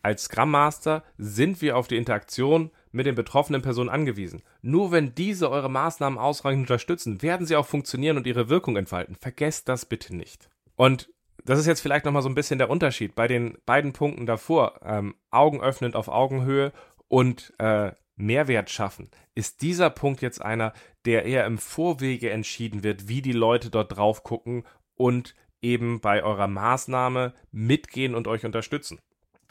Als 0.03 0.25
Scrum 0.25 0.51
Master 0.51 1.01
sind 1.17 1.61
wir 1.61 1.77
auf 1.77 1.87
die 1.87 1.95
Interaktion 1.95 2.71
mit 2.91 3.05
den 3.05 3.15
betroffenen 3.15 3.61
Personen 3.61 3.89
angewiesen. 3.89 4.43
Nur 4.61 4.91
wenn 4.91 5.15
diese 5.15 5.49
eure 5.49 5.69
Maßnahmen 5.69 6.19
ausreichend 6.19 6.63
unterstützen, 6.63 7.21
werden 7.21 7.47
sie 7.47 7.55
auch 7.55 7.65
funktionieren 7.65 8.17
und 8.17 8.27
ihre 8.27 8.49
Wirkung 8.49 8.75
entfalten. 8.75 9.15
Vergesst 9.15 9.69
das 9.69 9.85
bitte 9.85 10.13
nicht. 10.13 10.49
Und 10.75 11.09
das 11.45 11.57
ist 11.57 11.67
jetzt 11.67 11.79
vielleicht 11.79 12.03
nochmal 12.03 12.21
so 12.21 12.27
ein 12.27 12.35
bisschen 12.35 12.57
der 12.57 12.69
Unterschied 12.69 13.15
bei 13.15 13.29
den 13.29 13.57
beiden 13.65 13.93
Punkten 13.93 14.25
davor, 14.25 14.81
ähm, 14.83 15.15
Augen 15.31 15.61
öffnend 15.61 15.95
auf 15.95 16.09
Augenhöhe 16.09 16.73
und 17.07 17.53
äh, 17.59 17.93
Mehrwert 18.17 18.69
schaffen. 18.69 19.09
Ist 19.35 19.61
dieser 19.61 19.89
Punkt 19.89 20.21
jetzt 20.21 20.41
einer, 20.41 20.73
der 21.05 21.23
eher 21.23 21.45
im 21.45 21.57
Vorwege 21.57 22.29
entschieden 22.29 22.83
wird, 22.83 23.07
wie 23.07 23.21
die 23.21 23.31
Leute 23.31 23.69
dort 23.69 23.95
drauf 23.95 24.23
gucken 24.23 24.65
und 24.95 25.33
eben 25.61 26.01
bei 26.01 26.23
eurer 26.23 26.47
Maßnahme 26.47 27.33
mitgehen 27.51 28.15
und 28.15 28.27
euch 28.27 28.45
unterstützen? 28.45 28.99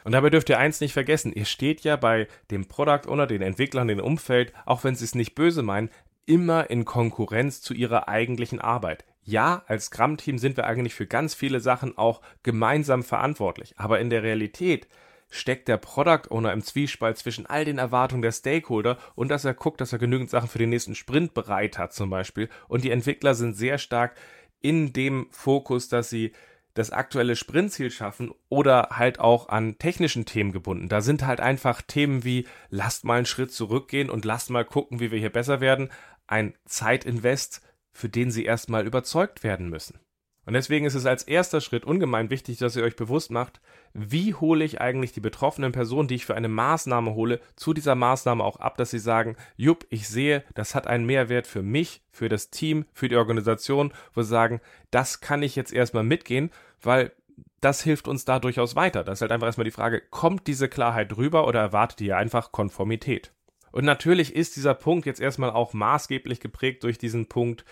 Und 0.04 0.12
dabei 0.12 0.30
dürft 0.30 0.48
ihr 0.48 0.58
eins 0.58 0.80
nicht 0.80 0.92
vergessen, 0.92 1.32
ihr 1.32 1.44
steht 1.44 1.82
ja 1.82 1.96
bei 1.96 2.28
dem 2.50 2.66
Product 2.66 3.08
Owner, 3.08 3.26
den 3.26 3.42
Entwicklern, 3.42 3.88
dem 3.88 4.00
Umfeld, 4.00 4.52
auch 4.66 4.84
wenn 4.84 4.94
sie 4.94 5.04
es 5.04 5.14
nicht 5.14 5.34
böse 5.34 5.62
meinen, 5.62 5.90
immer 6.26 6.70
in 6.70 6.84
Konkurrenz 6.84 7.60
zu 7.60 7.74
ihrer 7.74 8.08
eigentlichen 8.08 8.60
Arbeit. 8.60 9.04
Ja, 9.24 9.62
als 9.66 9.86
Scrum-Team 9.86 10.38
sind 10.38 10.56
wir 10.56 10.66
eigentlich 10.66 10.94
für 10.94 11.06
ganz 11.06 11.34
viele 11.34 11.60
Sachen 11.60 11.96
auch 11.96 12.20
gemeinsam 12.42 13.02
verantwortlich, 13.02 13.74
aber 13.76 14.00
in 14.00 14.10
der 14.10 14.22
Realität 14.22 14.88
steckt 15.30 15.68
der 15.68 15.78
Product 15.78 16.30
Owner 16.30 16.52
im 16.52 16.62
Zwiespalt 16.62 17.16
zwischen 17.16 17.46
all 17.46 17.64
den 17.64 17.78
Erwartungen 17.78 18.22
der 18.22 18.32
Stakeholder 18.32 18.98
und 19.14 19.28
dass 19.28 19.44
er 19.44 19.54
guckt, 19.54 19.80
dass 19.80 19.92
er 19.92 19.98
genügend 19.98 20.28
Sachen 20.28 20.48
für 20.48 20.58
den 20.58 20.70
nächsten 20.70 20.94
Sprint 20.94 21.34
bereit 21.34 21.78
hat 21.78 21.94
zum 21.94 22.10
Beispiel. 22.10 22.48
Und 22.68 22.84
die 22.84 22.90
Entwickler 22.90 23.34
sind 23.34 23.54
sehr 23.54 23.78
stark 23.78 24.14
in 24.60 24.92
dem 24.92 25.28
Fokus, 25.30 25.88
dass 25.88 26.10
sie 26.10 26.32
das 26.74 26.90
aktuelle 26.90 27.37
Sprintziel 27.37 27.90
schaffen 27.90 28.32
oder 28.48 28.88
halt 28.92 29.20
auch 29.20 29.48
an 29.48 29.78
technischen 29.78 30.24
Themen 30.24 30.52
gebunden. 30.52 30.88
Da 30.88 31.00
sind 31.00 31.26
halt 31.26 31.40
einfach 31.40 31.82
Themen 31.82 32.24
wie 32.24 32.46
lasst 32.70 33.04
mal 33.04 33.16
einen 33.16 33.26
Schritt 33.26 33.52
zurückgehen 33.52 34.11
und 34.11 34.24
lasst 34.24 34.50
mal 34.50 34.64
gucken, 34.64 35.00
wie 35.00 35.11
wir 35.11 35.18
hier 35.18 35.30
besser 35.30 35.61
werden, 35.61 35.90
ein 36.26 36.54
Zeitinvest, 36.64 37.61
für 37.92 38.08
den 38.08 38.30
sie 38.30 38.44
erstmal 38.44 38.87
überzeugt 38.87 39.42
werden 39.42 39.68
müssen. 39.68 40.00
Und 40.44 40.55
deswegen 40.55 40.87
ist 40.87 40.94
es 40.94 41.07
als 41.07 41.22
erster 41.22 41.61
Schritt 41.61 41.85
ungemein 41.85 42.31
wichtig, 42.31 42.59
dass 42.59 42.74
ihr 42.74 42.83
euch 42.83 42.96
bewusst 42.96 43.31
macht, 43.31 43.61
wie 43.94 44.35
hole 44.35 44.64
ich 44.64 44.81
eigentlich 44.81 45.12
die 45.12 45.20
betroffenen 45.20 45.70
Personen, 45.70 46.09
die 46.09 46.16
ich 46.16 46.26
für 46.26 46.35
eine 46.35 46.48
Maßnahme 46.48 47.14
hole, 47.14 47.40
zu 47.55 47.72
dieser 47.72 47.94
Maßnahme 47.94 48.42
auch 48.42 48.57
ab, 48.57 48.76
dass 48.76 48.90
sie 48.90 48.98
sagen, 48.98 49.37
jupp, 49.57 49.87
ich 49.90 50.09
sehe, 50.09 50.42
das 50.55 50.74
hat 50.74 50.88
einen 50.88 51.07
Mehrwert 51.07 51.46
für 51.46 51.62
mich, 51.62 52.02
für 52.11 52.28
das 52.28 52.50
Team, 52.50 52.87
für 52.92 53.09
die 53.09 53.16
Organisation, 53.16 53.92
wo 54.14 54.22
sie 54.22 54.28
sagen, 54.28 54.61
das 54.90 55.20
kann 55.20 55.42
ich 55.42 55.55
jetzt 55.55 55.72
erstmal 55.72 56.05
mitgehen, 56.05 56.50
weil 56.81 57.12
das 57.61 57.83
hilft 57.83 58.09
uns 58.09 58.24
da 58.24 58.40
durchaus 58.40 58.74
weiter. 58.74 59.05
Das 59.05 59.18
ist 59.18 59.22
halt 59.22 59.31
einfach 59.31 59.46
erstmal 59.46 59.64
die 59.64 59.70
Frage, 59.70 60.02
kommt 60.11 60.48
diese 60.48 60.68
Klarheit 60.68 61.16
rüber 61.16 61.46
oder 61.46 61.61
erwartet 61.61 62.00
ihr 62.00 62.16
einfach 62.16 62.50
Konformität? 62.50 63.33
Und 63.70 63.85
natürlich 63.85 64.35
ist 64.35 64.57
dieser 64.57 64.74
Punkt 64.74 65.07
jetzt 65.07 65.20
erstmal 65.20 65.50
auch 65.50 65.72
maßgeblich 65.72 66.40
geprägt 66.40 66.83
durch 66.83 66.98
diesen 66.98 67.26
Punkt, 67.26 67.64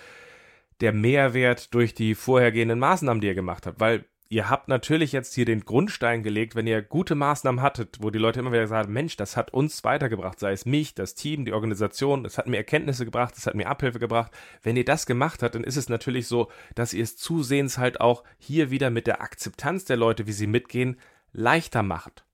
der 0.81 0.93
Mehrwert 0.93 1.75
durch 1.75 1.95
die 1.95 2.15
vorhergehenden 2.15 2.79
Maßnahmen, 2.79 3.21
die 3.21 3.29
ihr 3.29 3.35
gemacht 3.35 3.67
habt. 3.67 3.81
Weil 3.81 4.05
ihr 4.29 4.49
habt 4.49 4.69
natürlich 4.69 5.13
jetzt 5.13 5.35
hier 5.35 5.45
den 5.45 5.65
Grundstein 5.65 6.23
gelegt, 6.23 6.55
wenn 6.55 6.67
ihr 6.67 6.83
gute 6.83 7.15
Maßnahmen 7.15 7.61
hattet, 7.61 7.99
wo 8.01 8.11
die 8.11 8.19
Leute 8.19 8.41
immer 8.41 8.53
wieder 8.53 8.69
sagen, 8.69 8.93
Mensch, 8.93 9.17
das 9.17 9.37
hat 9.37 9.53
uns 9.53 9.85
weitergebracht, 9.85 10.39
sei 10.39 10.53
es 10.53 10.65
mich, 10.65 10.95
das 10.95 11.15
Team, 11.15 11.45
die 11.45 11.53
Organisation, 11.53 12.23
das 12.23 12.39
hat 12.39 12.47
mir 12.47 12.57
Erkenntnisse 12.57 13.05
gebracht, 13.05 13.35
das 13.37 13.47
hat 13.47 13.57
mir 13.57 13.69
Abhilfe 13.69 13.99
gebracht. 13.99 14.33
Wenn 14.63 14.77
ihr 14.77 14.85
das 14.85 15.05
gemacht 15.05 15.43
habt, 15.43 15.55
dann 15.55 15.65
ist 15.65 15.77
es 15.77 15.89
natürlich 15.89 16.29
so, 16.29 16.51
dass 16.75 16.95
ihr 16.95 17.03
es 17.03 17.17
zusehends 17.17 17.77
halt 17.77 18.01
auch 18.01 18.25
hier 18.39 18.71
wieder 18.71 18.91
mit 18.91 19.07
der 19.07 19.21
Akzeptanz 19.21 19.85
der 19.85 19.97
Leute, 19.97 20.27
wie 20.27 20.33
sie 20.33 20.47
mitgehen, 20.47 20.99
leichter 21.33 21.83
macht. 21.83 22.25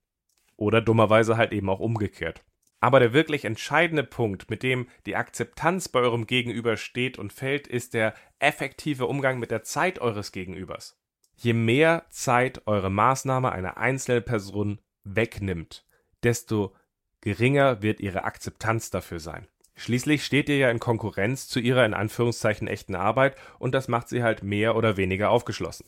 Oder 0.57 0.81
dummerweise 0.81 1.37
halt 1.37 1.53
eben 1.53 1.69
auch 1.69 1.81
umgekehrt. 1.81 2.46
Aber 2.81 3.01
der 3.01 3.13
wirklich 3.13 3.45
entscheidende 3.45 4.05
Punkt, 4.05 4.51
mit 4.51 4.63
dem 4.63 4.89
die 5.07 5.17
Akzeptanz 5.17 5.89
bei 5.89 6.01
eurem 6.01 6.27
Gegenüber 6.27 6.77
steht 6.77 7.19
und 7.19 7.33
fällt, 7.33 7.67
ist 7.67 7.95
der 7.95 8.15
effektive 8.39 9.07
Umgang 9.07 9.39
mit 9.39 9.51
der 9.51 9.63
Zeit 9.63 9.99
eures 9.99 10.33
Gegenübers. 10.33 10.99
Je 11.37 11.53
mehr 11.53 12.05
Zeit 12.11 12.67
eure 12.67 12.91
Maßnahme 12.91 13.53
einer 13.53 13.77
einzelnen 13.77 14.25
Person 14.25 14.81
wegnimmt, 15.05 15.85
desto 16.23 16.75
geringer 17.21 17.83
wird 17.83 18.01
ihre 18.01 18.25
Akzeptanz 18.25 18.91
dafür 18.91 19.21
sein. 19.21 19.47
Schließlich 19.75 20.25
steht 20.25 20.49
ihr 20.49 20.57
ja 20.57 20.71
in 20.71 20.81
Konkurrenz 20.81 21.49
zu 21.49 21.61
ihrer 21.61 21.85
in 21.85 21.93
Anführungszeichen 21.93 22.67
echten 22.67 22.95
Arbeit 22.95 23.37
und 23.59 23.75
das 23.75 23.89
macht 23.89 24.09
sie 24.09 24.23
halt 24.23 24.43
mehr 24.43 24.75
oder 24.75 24.97
weniger 24.97 25.31
aufgeschlossen. 25.31 25.87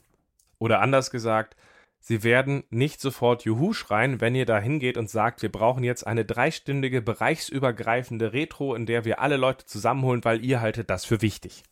Oder 0.58 0.80
anders 0.80 1.10
gesagt, 1.10 1.56
sie 2.00 2.22
werden 2.22 2.64
nicht 2.70 3.00
sofort 3.00 3.44
Juhu 3.44 3.72
schreien, 3.72 4.20
wenn 4.20 4.34
ihr 4.34 4.46
da 4.46 4.58
hingeht 4.58 4.96
und 4.96 5.10
sagt, 5.10 5.42
wir 5.42 5.52
brauchen 5.52 5.84
jetzt 5.84 6.06
eine 6.06 6.24
dreistündige 6.24 7.02
bereichsübergreifende 7.02 8.32
Retro, 8.32 8.74
in 8.74 8.86
der 8.86 9.04
wir 9.04 9.20
alle 9.20 9.36
Leute 9.36 9.66
zusammenholen, 9.66 10.24
weil 10.24 10.44
ihr 10.44 10.60
haltet 10.60 10.90
das 10.90 11.04
für 11.04 11.22
wichtig. 11.22 11.62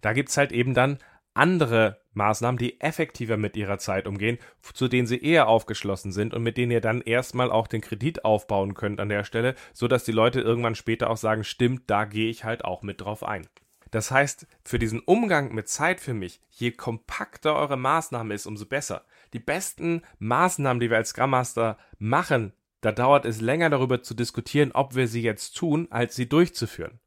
Da 0.00 0.12
gibt's 0.12 0.36
halt 0.36 0.52
eben 0.52 0.74
dann 0.74 0.98
andere 1.36 2.00
Maßnahmen, 2.14 2.58
die 2.58 2.80
effektiver 2.80 3.36
mit 3.36 3.56
ihrer 3.56 3.78
Zeit 3.78 4.06
umgehen, 4.06 4.38
zu 4.72 4.88
denen 4.88 5.06
sie 5.06 5.22
eher 5.22 5.48
aufgeschlossen 5.48 6.10
sind 6.10 6.32
und 6.32 6.42
mit 6.42 6.56
denen 6.56 6.72
ihr 6.72 6.80
dann 6.80 7.02
erstmal 7.02 7.50
auch 7.50 7.66
den 7.66 7.82
Kredit 7.82 8.24
aufbauen 8.24 8.74
könnt 8.74 9.00
an 9.00 9.10
der 9.10 9.24
Stelle, 9.24 9.54
so 9.74 9.86
dass 9.86 10.04
die 10.04 10.12
Leute 10.12 10.40
irgendwann 10.40 10.74
später 10.74 11.10
auch 11.10 11.18
sagen, 11.18 11.44
stimmt, 11.44 11.82
da 11.88 12.06
gehe 12.06 12.30
ich 12.30 12.44
halt 12.44 12.64
auch 12.64 12.82
mit 12.82 13.02
drauf 13.02 13.22
ein. 13.22 13.46
Das 13.90 14.10
heißt, 14.10 14.46
für 14.64 14.78
diesen 14.78 15.00
Umgang 15.00 15.54
mit 15.54 15.68
Zeit 15.68 16.00
für 16.00 16.14
mich, 16.14 16.40
je 16.50 16.72
kompakter 16.72 17.54
eure 17.54 17.76
Maßnahme 17.76 18.34
ist, 18.34 18.46
umso 18.46 18.66
besser. 18.66 19.04
Die 19.36 19.40
besten 19.40 20.00
Maßnahmen, 20.18 20.80
die 20.80 20.88
wir 20.88 20.96
als 20.96 21.10
Scrum 21.10 21.28
Master 21.28 21.76
machen, 21.98 22.54
da 22.80 22.90
dauert 22.90 23.26
es 23.26 23.42
länger 23.42 23.68
darüber 23.68 24.02
zu 24.02 24.14
diskutieren, 24.14 24.72
ob 24.72 24.94
wir 24.94 25.08
sie 25.08 25.20
jetzt 25.20 25.58
tun, 25.58 25.88
als 25.90 26.16
sie 26.16 26.26
durchzuführen. 26.26 27.00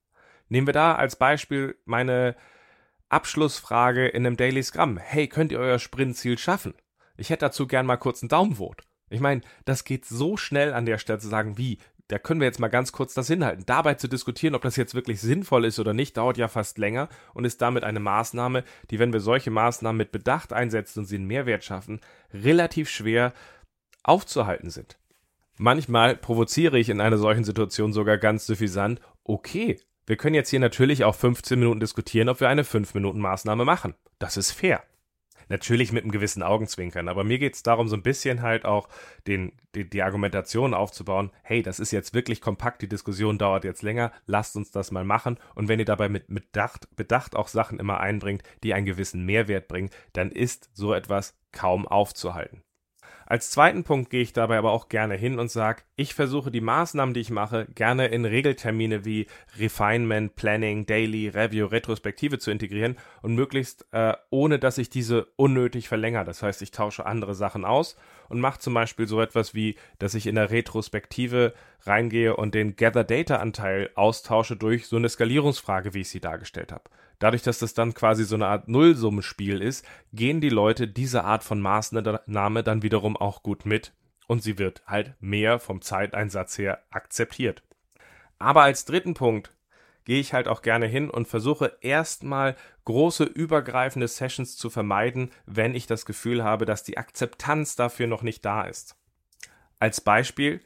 Nehmen 0.48 0.68
wir 0.68 0.74
da 0.76 0.94
als 0.94 1.16
Beispiel 1.16 1.76
meine 1.86 2.36
Abschlussfrage 3.10 4.08
in 4.10 4.28
einem 4.28 4.38
Daily 4.38 4.62
Scrum. 4.62 4.98
Hey, 4.98 5.28
könnt 5.28 5.52
ihr 5.52 5.58
euer 5.58 5.80
Sprintziel 5.80 6.38
schaffen? 6.38 6.76
Ich 7.18 7.32
hätte 7.32 7.48
dazu 7.48 7.66
gern 7.66 7.88
mal 7.88 7.98
kurz 7.98 8.22
einen 8.22 8.30
Daumenvote. 8.30 8.84
Ich 9.10 9.22
meine, 9.22 9.42
das 9.66 9.84
geht 9.84 10.06
so 10.06 10.38
schnell 10.38 10.72
an 10.72 10.86
der 10.86 11.00
Stelle 11.00 11.18
zu 11.18 11.30
sagen, 11.30 11.58
wie, 11.58 11.80
da 12.10 12.20
können 12.20 12.42
wir 12.42 12.48
jetzt 12.48 12.60
mal 12.60 12.68
ganz 12.68 12.92
kurz 12.92 13.14
das 13.14 13.28
hinhalten. 13.28 13.64
Dabei 13.66 13.94
zu 13.94 14.08
diskutieren, 14.08 14.56
ob 14.56 14.64
das 14.64 14.76
jetzt 14.76 14.96
wirklich 14.96 15.22
sinnvoll 15.22 15.64
ist 15.64 15.80
oder 15.80 15.94
nicht, 15.94 16.18
dauert 16.18 16.38
ja 16.38 16.48
fast 16.48 16.78
länger 16.78 17.08
und 17.34 17.46
ist 17.46 17.62
damit 17.62 17.84
eine 17.84 18.00
Maßnahme, 18.00 18.64
die, 18.90 19.00
wenn 19.00 19.14
wir 19.14 19.20
solche 19.20 19.52
Maßnahmen 19.52 19.98
mit 19.98 20.12
Bedacht 20.12 20.52
einsetzen 20.52 21.00
und 21.00 21.06
sie 21.06 21.16
einen 21.16 21.28
Mehrwert 21.28 21.64
schaffen, 21.64 22.02
relativ 22.34 22.90
schwer 22.90 23.34
aufzuhalten 24.04 24.72
sind. 24.72 24.98
Manchmal 25.58 26.16
provoziere 26.16 26.80
ich 26.80 26.90
in 26.90 27.00
einer 27.00 27.18
solchen 27.18 27.44
Situation 27.44 27.94
sogar 27.94 28.18
ganz 28.18 28.46
suffisant, 28.46 29.00
okay, 29.24 29.80
wir 30.08 30.18
können 30.18 30.36
jetzt 30.36 30.50
hier 30.50 30.60
natürlich 30.60 31.04
auch 31.04 31.14
15 31.14 31.60
Minuten 31.60 31.80
diskutieren, 31.80 32.30
ob 32.30 32.40
wir 32.40 32.50
eine 32.50 32.64
5-Minuten-Maßnahme 32.64 33.66
machen. 33.66 33.94
Das 34.18 34.38
ist 34.38 34.52
fair. 34.52 34.84
Natürlich 35.50 35.92
mit 35.92 36.04
einem 36.04 36.12
gewissen 36.12 36.44
Augenzwinkern, 36.44 37.10
aber 37.10 37.24
mir 37.24 37.40
geht 37.40 37.56
es 37.56 37.64
darum, 37.64 37.88
so 37.88 37.96
ein 37.96 38.04
bisschen 38.04 38.42
halt 38.42 38.66
auch 38.66 38.88
den, 39.28 39.52
die, 39.76 39.90
die 39.90 40.04
Argumentation 40.04 40.74
aufzubauen, 40.74 41.32
hey, 41.42 41.62
das 41.62 41.80
ist 41.80 41.92
jetzt 41.92 42.14
wirklich 42.14 42.40
kompakt, 42.40 42.82
die 42.82 42.88
Diskussion 42.88 43.38
dauert 43.38 43.64
jetzt 43.64 43.82
länger, 43.82 44.12
lasst 44.26 44.56
uns 44.56 44.72
das 44.72 44.92
mal 44.92 45.04
machen. 45.04 45.38
Und 45.56 45.68
wenn 45.68 45.80
ihr 45.80 45.86
dabei 45.86 46.08
mit, 46.08 46.30
mit 46.30 46.52
Bedacht, 46.52 46.96
Bedacht 46.96 47.36
auch 47.36 47.48
Sachen 47.48 47.80
immer 47.80 48.00
einbringt, 48.00 48.44
die 48.64 48.74
einen 48.74 48.86
gewissen 48.86 49.26
Mehrwert 49.26 49.68
bringen, 49.68 49.90
dann 50.14 50.32
ist 50.32 50.70
so 50.74 50.94
etwas 50.94 51.36
kaum 51.52 51.88
aufzuhalten. 51.88 52.64
Als 53.32 53.52
zweiten 53.52 53.84
Punkt 53.84 54.10
gehe 54.10 54.24
ich 54.24 54.34
dabei 54.34 54.58
aber 54.58 54.72
auch 54.72 54.90
gerne 54.90 55.14
hin 55.14 55.38
und 55.38 55.52
sage, 55.52 55.84
ich 55.96 56.16
versuche 56.16 56.50
die 56.50 56.62
Maßnahmen, 56.62 57.14
die 57.14 57.20
ich 57.20 57.30
mache, 57.30 57.68
gerne 57.76 58.08
in 58.08 58.26
Regeltermine 58.26 59.06
wie 59.06 59.28
Refinement, 59.60 60.36
Planning, 60.36 60.88
Daily, 60.88 61.28
Review, 61.28 61.68
Retrospektive 61.68 62.40
zu 62.40 62.50
integrieren 62.50 62.98
und 63.22 63.36
möglichst 63.36 63.86
äh, 63.92 64.14
ohne, 64.32 64.58
dass 64.58 64.80
ich 64.80 64.90
diese 64.90 65.28
unnötig 65.36 65.88
verlängere. 65.88 66.26
Das 66.26 66.42
heißt, 66.42 66.64
ich 66.64 66.72
tausche 66.72 67.06
andere 67.06 67.36
Sachen 67.36 67.66
aus 67.66 67.96
und 68.30 68.40
mache 68.40 68.58
zum 68.58 68.74
Beispiel 68.74 69.08
so 69.08 69.22
etwas 69.22 69.54
wie, 69.54 69.76
dass 70.00 70.16
ich 70.16 70.26
in 70.26 70.34
der 70.34 70.50
Retrospektive 70.50 71.54
reingehe 71.82 72.36
und 72.36 72.56
den 72.56 72.78
Gather 72.78 73.04
Data 73.04 73.36
Anteil 73.36 73.92
austausche 73.94 74.56
durch 74.56 74.88
so 74.88 74.96
eine 74.96 75.08
Skalierungsfrage, 75.08 75.94
wie 75.94 76.02
ich 76.02 76.10
sie 76.10 76.20
dargestellt 76.20 76.72
habe. 76.72 76.90
Dadurch, 77.20 77.44
dass 77.44 77.60
das 77.60 77.74
dann 77.74 77.94
quasi 77.94 78.24
so 78.24 78.36
eine 78.36 78.48
Art 78.48 78.70
Nullsummenspiel 78.70 79.62
ist, 79.62 79.86
gehen 80.14 80.42
die 80.42 80.50
Leute 80.50 80.88
diese 80.88 81.26
Art 81.26 81.44
von 81.44 81.60
Maßnahme 81.60 82.64
dann 82.64 82.82
wiederum 82.82 83.18
auch 83.18 83.44
gut 83.44 83.66
mit 83.66 83.94
und 84.28 84.42
sie 84.42 84.58
wird 84.58 84.84
halt 84.88 85.16
mehr 85.20 85.60
vom 85.60 85.82
Zeiteinsatz 85.82 86.58
her 86.58 86.84
akzeptiert. 86.92 87.64
Aber 88.38 88.64
als 88.64 88.86
dritten 88.86 89.16
Punkt 89.16 89.52
gehe 90.06 90.20
ich 90.20 90.34
halt 90.34 90.48
auch 90.48 90.62
gerne 90.62 90.88
hin 90.88 91.10
und 91.10 91.28
versuche 91.28 91.78
erstmal 91.82 92.56
große 92.86 93.26
übergreifende 93.26 94.08
Sessions 94.08 94.56
zu 94.56 94.70
vermeiden, 94.70 95.32
wenn 95.46 95.76
ich 95.76 95.88
das 95.88 96.06
Gefühl 96.06 96.44
habe, 96.44 96.66
dass 96.66 96.84
die 96.84 96.98
Akzeptanz 96.98 97.76
dafür 97.76 98.08
noch 98.08 98.24
nicht 98.24 98.46
da 98.46 98.64
ist. 98.64 98.96
Als 99.78 100.00
Beispiel 100.02 100.62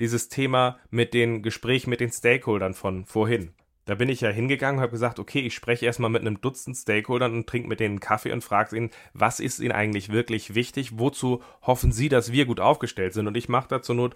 dieses 0.00 0.28
Thema 0.28 0.78
mit 0.90 1.14
den 1.14 1.42
Gesprächen 1.42 1.90
mit 1.90 2.00
den 2.00 2.12
Stakeholdern 2.12 2.74
von 2.74 3.04
vorhin. 3.04 3.54
Da 3.88 3.94
bin 3.94 4.10
ich 4.10 4.20
ja 4.20 4.28
hingegangen 4.28 4.76
und 4.76 4.82
habe 4.82 4.92
gesagt, 4.92 5.18
okay, 5.18 5.40
ich 5.40 5.54
spreche 5.54 5.86
erstmal 5.86 6.10
mit 6.10 6.20
einem 6.20 6.42
Dutzend 6.42 6.76
Stakeholdern 6.76 7.32
und 7.32 7.46
trinke 7.46 7.70
mit 7.70 7.80
denen 7.80 7.92
einen 7.92 8.00
Kaffee 8.00 8.32
und 8.32 8.44
frage 8.44 8.76
ihnen, 8.76 8.90
was 9.14 9.40
ist 9.40 9.60
ihnen 9.60 9.72
eigentlich 9.72 10.12
wirklich 10.12 10.54
wichtig? 10.54 10.98
Wozu 10.98 11.42
hoffen 11.62 11.90
sie, 11.90 12.10
dass 12.10 12.30
wir 12.30 12.44
gut 12.44 12.60
aufgestellt 12.60 13.14
sind? 13.14 13.26
Und 13.26 13.34
ich 13.34 13.48
mache 13.48 13.68
da 13.68 13.80
zur 13.80 13.94
Not 13.94 14.14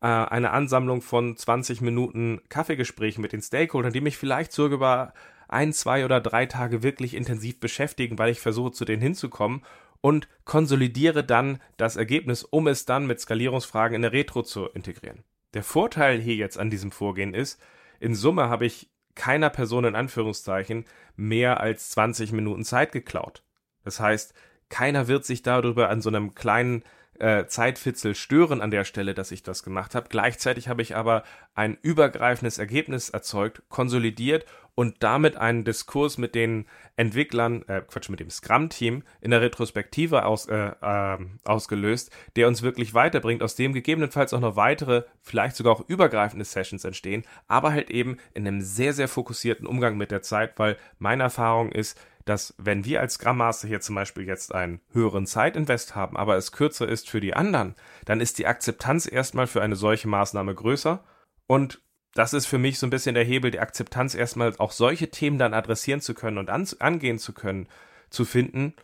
äh, 0.00 0.06
eine 0.08 0.50
Ansammlung 0.50 1.00
von 1.00 1.36
20 1.36 1.80
Minuten 1.80 2.40
Kaffeegesprächen 2.48 3.22
mit 3.22 3.32
den 3.32 3.40
Stakeholdern, 3.40 3.92
die 3.92 4.00
mich 4.00 4.16
vielleicht 4.16 4.50
sogar 4.50 4.74
über 4.74 5.14
ein, 5.46 5.72
zwei 5.72 6.04
oder 6.04 6.20
drei 6.20 6.46
Tage 6.46 6.82
wirklich 6.82 7.14
intensiv 7.14 7.60
beschäftigen, 7.60 8.18
weil 8.18 8.32
ich 8.32 8.40
versuche, 8.40 8.72
zu 8.72 8.84
denen 8.84 9.00
hinzukommen 9.00 9.62
und 10.00 10.26
konsolidiere 10.44 11.22
dann 11.22 11.60
das 11.76 11.94
Ergebnis, 11.94 12.42
um 12.42 12.66
es 12.66 12.84
dann 12.84 13.06
mit 13.06 13.20
Skalierungsfragen 13.20 13.94
in 13.94 14.02
der 14.02 14.12
Retro 14.12 14.42
zu 14.42 14.66
integrieren. 14.70 15.22
Der 15.54 15.62
Vorteil 15.62 16.18
hier 16.20 16.34
jetzt 16.34 16.58
an 16.58 16.68
diesem 16.68 16.90
Vorgehen 16.90 17.32
ist, 17.32 17.62
in 18.00 18.16
Summe 18.16 18.48
habe 18.48 18.66
ich 18.66 18.90
keiner 19.14 19.50
Person 19.50 19.84
in 19.84 19.94
Anführungszeichen 19.94 20.84
mehr 21.16 21.60
als 21.60 21.90
20 21.90 22.32
Minuten 22.32 22.64
Zeit 22.64 22.92
geklaut. 22.92 23.42
Das 23.84 24.00
heißt, 24.00 24.34
keiner 24.68 25.08
wird 25.08 25.24
sich 25.24 25.42
darüber 25.42 25.88
an 25.88 26.00
so 26.00 26.08
einem 26.08 26.34
kleinen 26.34 26.82
äh, 27.18 27.46
Zeitfitzel 27.46 28.14
stören 28.14 28.60
an 28.60 28.70
der 28.70 28.84
Stelle, 28.84 29.14
dass 29.14 29.30
ich 29.30 29.42
das 29.42 29.62
gemacht 29.62 29.94
habe. 29.94 30.08
Gleichzeitig 30.08 30.68
habe 30.68 30.82
ich 30.82 30.96
aber 30.96 31.22
ein 31.54 31.78
übergreifendes 31.80 32.58
Ergebnis 32.58 33.10
erzeugt, 33.10 33.62
konsolidiert 33.68 34.46
und 34.74 35.02
damit 35.02 35.36
einen 35.36 35.64
Diskurs 35.64 36.18
mit 36.18 36.34
den 36.34 36.66
Entwicklern, 36.96 37.62
äh, 37.68 37.82
Quatsch, 37.82 38.08
mit 38.08 38.20
dem 38.20 38.30
Scrum-Team 38.30 39.02
in 39.20 39.30
der 39.30 39.40
Retrospektive 39.40 40.24
aus, 40.24 40.46
äh, 40.46 40.72
äh, 40.80 41.18
ausgelöst, 41.44 42.10
der 42.36 42.48
uns 42.48 42.62
wirklich 42.62 42.94
weiterbringt, 42.94 43.42
aus 43.42 43.56
dem 43.56 43.72
gegebenenfalls 43.72 44.32
auch 44.32 44.40
noch 44.40 44.56
weitere, 44.56 45.04
vielleicht 45.22 45.56
sogar 45.56 45.72
auch 45.74 45.88
übergreifende 45.88 46.44
Sessions 46.44 46.84
entstehen, 46.84 47.24
aber 47.46 47.72
halt 47.72 47.90
eben 47.90 48.18
in 48.34 48.46
einem 48.46 48.60
sehr, 48.60 48.92
sehr 48.92 49.08
fokussierten 49.08 49.66
Umgang 49.66 49.96
mit 49.96 50.10
der 50.10 50.22
Zeit, 50.22 50.58
weil 50.58 50.76
meine 50.98 51.24
Erfahrung 51.24 51.72
ist, 51.72 51.98
dass 52.24 52.54
wenn 52.56 52.84
wir 52.84 53.00
als 53.00 53.14
Scrum 53.14 53.36
Master 53.36 53.68
hier 53.68 53.80
zum 53.80 53.94
Beispiel 53.94 54.26
jetzt 54.26 54.54
einen 54.54 54.80
höheren 54.92 55.26
Zeitinvest 55.26 55.94
haben, 55.94 56.16
aber 56.16 56.36
es 56.36 56.52
kürzer 56.52 56.88
ist 56.88 57.10
für 57.10 57.20
die 57.20 57.34
anderen, 57.34 57.74
dann 58.06 58.20
ist 58.20 58.38
die 58.38 58.46
Akzeptanz 58.46 59.10
erstmal 59.10 59.46
für 59.46 59.62
eine 59.62 59.76
solche 59.76 60.08
Maßnahme 60.08 60.54
größer 60.54 61.04
und 61.46 61.82
das 62.14 62.32
ist 62.32 62.46
für 62.46 62.58
mich 62.58 62.78
so 62.78 62.86
ein 62.86 62.90
bisschen 62.90 63.14
der 63.14 63.24
Hebel, 63.24 63.50
die 63.50 63.60
Akzeptanz 63.60 64.14
erstmal 64.14 64.54
auch 64.58 64.72
solche 64.72 65.10
Themen 65.10 65.38
dann 65.38 65.54
adressieren 65.54 66.00
zu 66.00 66.14
können 66.14 66.38
und 66.38 66.50
an, 66.50 66.66
angehen 66.78 67.18
zu 67.18 67.32
können, 67.32 67.68
zu 68.10 68.24
finden 68.24 68.74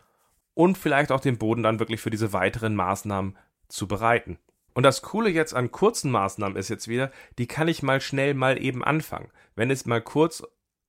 und 0.53 0.77
vielleicht 0.77 1.11
auch 1.11 1.21
den 1.21 1.37
Boden 1.37 1.63
dann 1.63 1.79
wirklich 1.79 2.01
für 2.01 2.09
diese 2.09 2.33
weiteren 2.33 2.75
Maßnahmen 2.75 3.37
zu 3.67 3.87
bereiten. 3.87 4.37
Und 4.73 4.83
das 4.83 5.01
Coole 5.01 5.29
jetzt 5.29 5.53
an 5.53 5.71
kurzen 5.71 6.11
Maßnahmen 6.11 6.57
ist 6.57 6.69
jetzt 6.69 6.87
wieder, 6.87 7.11
die 7.37 7.47
kann 7.47 7.67
ich 7.67 7.83
mal 7.83 7.99
schnell 8.01 8.33
mal 8.33 8.61
eben 8.61 8.83
anfangen. 8.83 9.31
Wenn 9.55 9.71
es 9.71 9.85
mal 9.85 10.01
kurz 10.01 10.43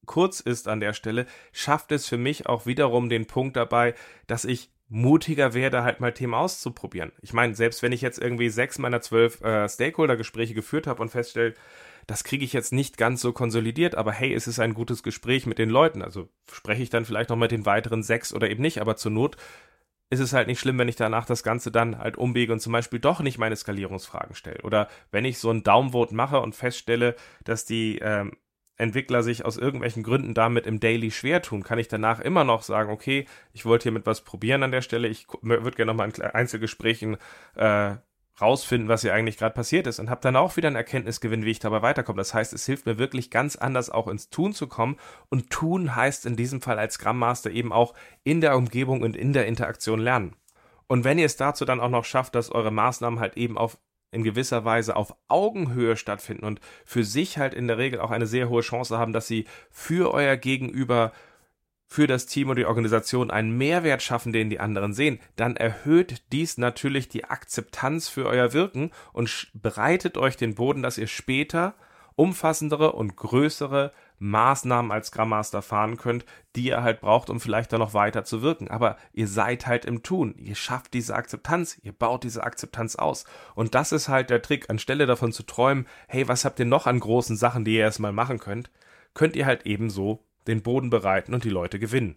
kurz 0.07 0.41
ist 0.41 0.69
an 0.69 0.81
der 0.81 0.93
Stelle, 0.95 1.27
schafft 1.53 1.93
es 1.93 2.09
für 2.09 2.19
mich 2.19 2.47
auch 2.47 2.67
wiederum 2.67 3.09
den 3.09 3.27
Punkt 3.27 3.57
dabei, 3.57 3.95
dass 4.27 4.45
ich 4.45 4.71
mutiger 4.89 5.55
werde, 5.55 5.85
halt 5.85 6.01
mal 6.01 6.13
Themen 6.13 6.35
auszuprobieren. 6.35 7.13
Ich 7.23 7.33
meine, 7.33 7.55
selbst 7.55 7.83
wenn 7.83 7.93
ich 7.93 8.03
jetzt 8.03 8.19
irgendwie 8.19 8.51
sechs 8.51 8.79
meiner 8.79 9.01
zwölf 9.01 9.41
äh, 9.41 9.69
Stakeholder-Gespräche 9.69 10.55
geführt 10.55 10.87
habe 10.87 11.01
und 11.01 11.09
feststelle, 11.09 11.55
das 12.07 12.25
kriege 12.25 12.45
ich 12.45 12.53
jetzt 12.53 12.73
nicht 12.73 12.97
ganz 12.97 13.21
so 13.21 13.33
konsolidiert, 13.33 13.95
aber 13.95 14.13
hey, 14.13 14.33
es 14.35 14.47
ist 14.47 14.59
ein 14.59 14.75
gutes 14.75 15.03
Gespräch 15.03 15.47
mit 15.47 15.59
den 15.59 15.71
Leuten. 15.71 16.03
Also 16.03 16.29
spreche 16.51 16.83
ich 16.83 16.91
dann 16.91 17.05
vielleicht 17.05 17.31
noch 17.31 17.37
mit 17.37 17.51
den 17.51 17.67
weiteren 17.67 18.03
sechs 18.03 18.35
oder 18.35 18.51
eben 18.51 18.63
nicht, 18.63 18.81
aber 18.81 18.97
zur 18.97 19.13
Not 19.13 19.37
ist 20.11 20.21
es 20.21 20.35
halt 20.35 20.47
nicht 20.47 20.61
schlimm, 20.61 20.79
wenn 20.79 20.89
ich 20.89 20.97
danach 20.97 21.25
das 21.25 21.43
Ganze 21.43 21.71
dann 21.71 21.99
halt 21.99 22.19
umbiege 22.19 22.53
und 22.53 22.61
zum 22.61 22.73
Beispiel 22.73 22.99
doch 22.99 23.21
nicht 23.21 23.39
meine 23.39 23.57
Skalierungsfragen 23.57 24.35
stelle. 24.35 24.61
Oder 24.63 24.89
wenn 25.11 25.25
ich 25.25 25.39
so 25.39 25.51
ein 25.51 25.63
Downvote 25.63 26.15
mache 26.15 26.41
und 26.41 26.55
feststelle, 26.55 27.17
dass 27.45 27.65
die 27.65 27.99
ähm, 27.99 28.37
Entwickler 28.77 29.23
sich 29.23 29.45
aus 29.47 29.57
irgendwelchen 29.57 30.03
Gründen 30.03 30.35
damit 30.35 30.67
im 30.67 30.81
Daily 30.81 31.11
schwer 31.11 31.41
tun, 31.41 31.63
kann 31.63 31.79
ich 31.79 31.89
danach 31.89 32.21
immer 32.21 32.45
noch 32.45 32.63
sagen, 32.63 32.91
okay, 32.91 33.27
ich 33.55 33.65
wollte 33.65 33.85
hier 33.85 33.93
mit 33.93 34.05
was 34.05 34.23
probieren 34.23 34.63
an 34.63 34.71
der 34.71 34.83
Stelle, 34.83 35.09
ich 35.09 35.27
würde 35.41 35.77
gerne 35.77 35.93
nochmal 35.93 36.11
in 36.11 36.23
Einzelgesprächen 36.23 37.17
äh, 37.55 37.95
rausfinden, 38.41 38.89
was 38.89 39.03
hier 39.03 39.15
eigentlich 39.15 39.37
gerade 39.37 39.55
passiert 39.55 39.87
ist 39.87 39.99
und 39.99 40.11
habe 40.11 40.21
dann 40.21 40.37
auch 40.37 40.57
wieder 40.57 40.69
einen 40.69 40.77
Erkenntnisgewinn, 40.77 41.45
wie 41.45 41.51
ich 41.51 41.59
dabei 41.59 41.83
weiterkomme. 41.83 42.19
Das 42.19 42.35
heißt, 42.35 42.53
es 42.53 42.67
hilft 42.67 42.87
mir 42.87 42.99
wirklich 42.99 43.31
ganz 43.31 43.57
anders 43.57 43.91
auch 43.91 44.09
ins 44.09 44.31
Tun 44.31 44.55
zu 44.55 44.67
kommen 44.67 44.97
und 45.29 45.51
tun 45.51 45.95
heißt 45.95 46.27
in 46.27 46.37
diesem 46.37 46.61
Fall 46.61 46.79
als 46.79 46.95
Scrum 46.95 47.19
Master 47.19 47.51
eben 47.51 47.73
auch 47.73 47.95
in 48.25 48.41
der 48.41 48.57
Umgebung 48.57 49.03
und 49.03 49.17
in 49.17 49.33
der 49.33 49.47
Interaktion 49.47 50.01
lernen. 50.01 50.35
Und 50.87 51.05
wenn 51.05 51.19
ihr 51.19 51.27
es 51.27 51.37
dazu 51.37 51.65
dann 51.65 51.81
auch 51.81 51.89
noch 51.89 52.05
schafft, 52.05 52.35
dass 52.35 52.51
eure 52.51 52.71
Maßnahmen 52.71 53.21
halt 53.21 53.37
eben 53.37 53.57
auf 53.59 53.79
in 54.13 54.25
gewisser 54.25 54.65
Weise 54.65 54.95
auf 54.95 55.17
Augenhöhe 55.29 55.97
stattfinden 55.97 56.45
und 56.45 56.61
für 56.85 57.03
sich 57.03 57.39
halt 57.39 57.55
in 57.55 57.67
der 57.67 57.79
Regel 57.79 58.01
auch 58.01 58.11
eine 58.11 58.27
sehr 58.27 58.51
hohe 58.51 58.61
Chance 58.61 58.99
haben, 58.99 59.15
dass 59.15 59.27
sie 59.27 59.47
für 59.71 60.13
euer 60.13 60.37
Gegenüber 60.37 61.13
für 61.93 62.07
das 62.07 62.25
Team 62.25 62.49
und 62.49 62.57
die 62.57 62.65
Organisation 62.65 63.31
einen 63.31 63.57
Mehrwert 63.59 64.03
schaffen, 64.03 64.33
den 64.33 64.49
die 64.49 64.61
anderen 64.61 64.95
sehen, 64.95 65.21
dann 65.37 65.57
erhöht 65.57 66.23
dies 66.33 66.57
natürlich 66.57 67.11
die 67.11 67.27
Akzeptanz 67.27 68.09
für 68.09 68.27
euer 68.27 68.55
Wirken 68.55 68.91
und 69.13 69.51
bereitet 69.53 70.17
euch 70.17 70.39
den 70.39 70.55
Boden, 70.55 70.83
dass 70.83 70.97
ihr 70.97 71.07
später 71.07 71.75
umfassendere 72.15 72.93
und 72.93 73.17
größere 73.17 73.93
Maßnahmen 74.19 74.91
als 74.91 75.09
Scrum 75.09 75.31
Master 75.31 75.61
fahren 75.61 75.99
könnt, 75.99 76.25
die 76.57 76.65
ihr 76.69 76.83
halt 76.83 77.03
braucht, 77.03 77.29
um 77.29 77.41
vielleicht 77.41 77.73
da 77.75 77.79
noch 77.79 77.93
weiter 77.93 78.25
zu 78.25 78.41
wirken. 78.41 78.69
Aber 78.69 78.97
ihr 79.13 79.29
seid 79.29 79.67
halt 79.67 79.85
im 79.85 80.03
Tun. 80.03 80.35
Ihr 80.39 80.55
schafft 80.55 80.95
diese 80.95 81.15
Akzeptanz. 81.15 81.79
Ihr 81.83 81.93
baut 81.93 82.25
diese 82.25 82.43
Akzeptanz 82.43 82.97
aus. 82.97 83.25
Und 83.55 83.75
das 83.75 83.93
ist 83.93 84.09
halt 84.09 84.31
der 84.31 84.41
Trick. 84.41 84.71
Anstelle 84.71 85.07
davon 85.07 85.33
zu 85.33 85.43
träumen, 85.43 85.87
hey, 86.07 86.27
was 86.27 86.45
habt 86.47 86.59
ihr 86.59 86.67
noch 86.67 86.87
an 86.87 87.01
großen 87.01 87.37
Sachen, 87.37 87.65
die 87.65 87.75
ihr 87.75 87.81
erstmal 87.81 88.13
machen 88.13 88.39
könnt, 88.39 88.71
könnt 89.13 89.37
ihr 89.37 89.45
halt 89.45 89.67
ebenso 89.67 90.25
den 90.47 90.63
Boden 90.63 90.91
bereiten 90.91 91.35
und 91.35 91.45
die 91.45 91.51
Leute 91.51 91.79
gewinnen. 91.79 92.17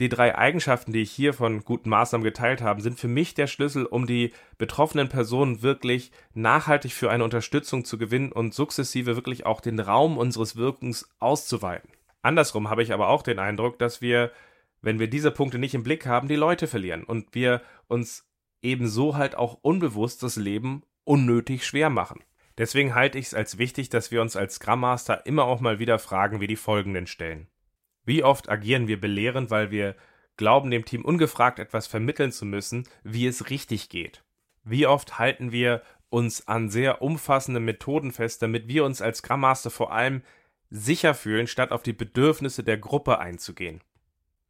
Die 0.00 0.08
drei 0.08 0.36
Eigenschaften, 0.36 0.94
die 0.94 1.02
ich 1.02 1.10
hier 1.10 1.34
von 1.34 1.62
guten 1.62 1.90
Maßnahmen 1.90 2.24
geteilt 2.24 2.62
habe, 2.62 2.80
sind 2.80 2.98
für 2.98 3.06
mich 3.06 3.34
der 3.34 3.46
Schlüssel, 3.46 3.84
um 3.84 4.06
die 4.06 4.32
betroffenen 4.56 5.10
Personen 5.10 5.60
wirklich 5.60 6.10
nachhaltig 6.32 6.92
für 6.94 7.10
eine 7.10 7.22
Unterstützung 7.22 7.84
zu 7.84 7.98
gewinnen 7.98 8.32
und 8.32 8.54
sukzessive 8.54 9.14
wirklich 9.14 9.44
auch 9.44 9.60
den 9.60 9.78
Raum 9.78 10.16
unseres 10.16 10.56
Wirkens 10.56 11.10
auszuweiten. 11.18 11.90
Andersrum 12.22 12.70
habe 12.70 12.82
ich 12.82 12.94
aber 12.94 13.08
auch 13.08 13.22
den 13.22 13.38
Eindruck, 13.38 13.78
dass 13.78 14.00
wir, 14.00 14.32
wenn 14.80 14.98
wir 14.98 15.08
diese 15.08 15.30
Punkte 15.30 15.58
nicht 15.58 15.74
im 15.74 15.82
Blick 15.82 16.06
haben, 16.06 16.28
die 16.28 16.36
Leute 16.36 16.66
verlieren 16.66 17.04
und 17.04 17.34
wir 17.34 17.60
uns 17.86 18.26
ebenso 18.62 19.16
halt 19.16 19.34
auch 19.34 19.58
unbewusst 19.60 20.22
das 20.22 20.36
Leben 20.36 20.82
unnötig 21.04 21.66
schwer 21.66 21.90
machen. 21.90 22.22
Deswegen 22.60 22.94
halte 22.94 23.18
ich 23.18 23.28
es 23.28 23.32
als 23.32 23.56
wichtig, 23.56 23.88
dass 23.88 24.10
wir 24.10 24.20
uns 24.20 24.36
als 24.36 24.56
Scrum 24.56 24.80
Master 24.80 25.24
immer 25.24 25.44
auch 25.44 25.60
mal 25.60 25.78
wieder 25.78 25.98
Fragen 25.98 26.42
wie 26.42 26.46
die 26.46 26.56
folgenden 26.56 27.06
stellen. 27.06 27.46
Wie 28.04 28.22
oft 28.22 28.50
agieren 28.50 28.86
wir 28.86 29.00
belehrend, 29.00 29.50
weil 29.50 29.70
wir 29.70 29.96
glauben, 30.36 30.70
dem 30.70 30.84
Team 30.84 31.02
ungefragt 31.02 31.58
etwas 31.58 31.86
vermitteln 31.86 32.32
zu 32.32 32.44
müssen, 32.44 32.86
wie 33.02 33.26
es 33.26 33.48
richtig 33.48 33.88
geht? 33.88 34.22
Wie 34.62 34.86
oft 34.86 35.18
halten 35.18 35.52
wir 35.52 35.80
uns 36.10 36.48
an 36.48 36.68
sehr 36.68 37.00
umfassende 37.00 37.60
Methoden 37.60 38.12
fest, 38.12 38.42
damit 38.42 38.68
wir 38.68 38.84
uns 38.84 39.00
als 39.00 39.18
Scrum 39.18 39.40
Master 39.40 39.70
vor 39.70 39.90
allem 39.90 40.20
sicher 40.68 41.14
fühlen, 41.14 41.46
statt 41.46 41.72
auf 41.72 41.82
die 41.82 41.94
Bedürfnisse 41.94 42.62
der 42.62 42.76
Gruppe 42.76 43.20
einzugehen? 43.20 43.80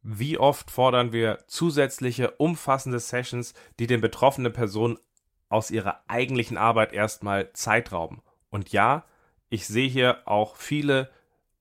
Wie 0.01 0.37
oft 0.37 0.69
fordern 0.69 1.13
wir 1.13 1.45
zusätzliche 1.47 2.31
umfassende 2.31 2.99
Sessions, 2.99 3.53
die 3.79 3.87
den 3.87 4.01
betroffenen 4.01 4.51
Personen 4.51 4.97
aus 5.51 5.71
ihrer 5.71 6.01
eigentlichen 6.07 6.57
Arbeit 6.57 6.93
erstmal 6.93 7.51
Zeit 7.53 7.91
rauben? 7.91 8.21
Und 8.49 8.71
ja, 8.71 9.05
ich 9.49 9.67
sehe 9.67 9.89
hier 9.89 10.19
auch 10.25 10.55
viele 10.55 11.09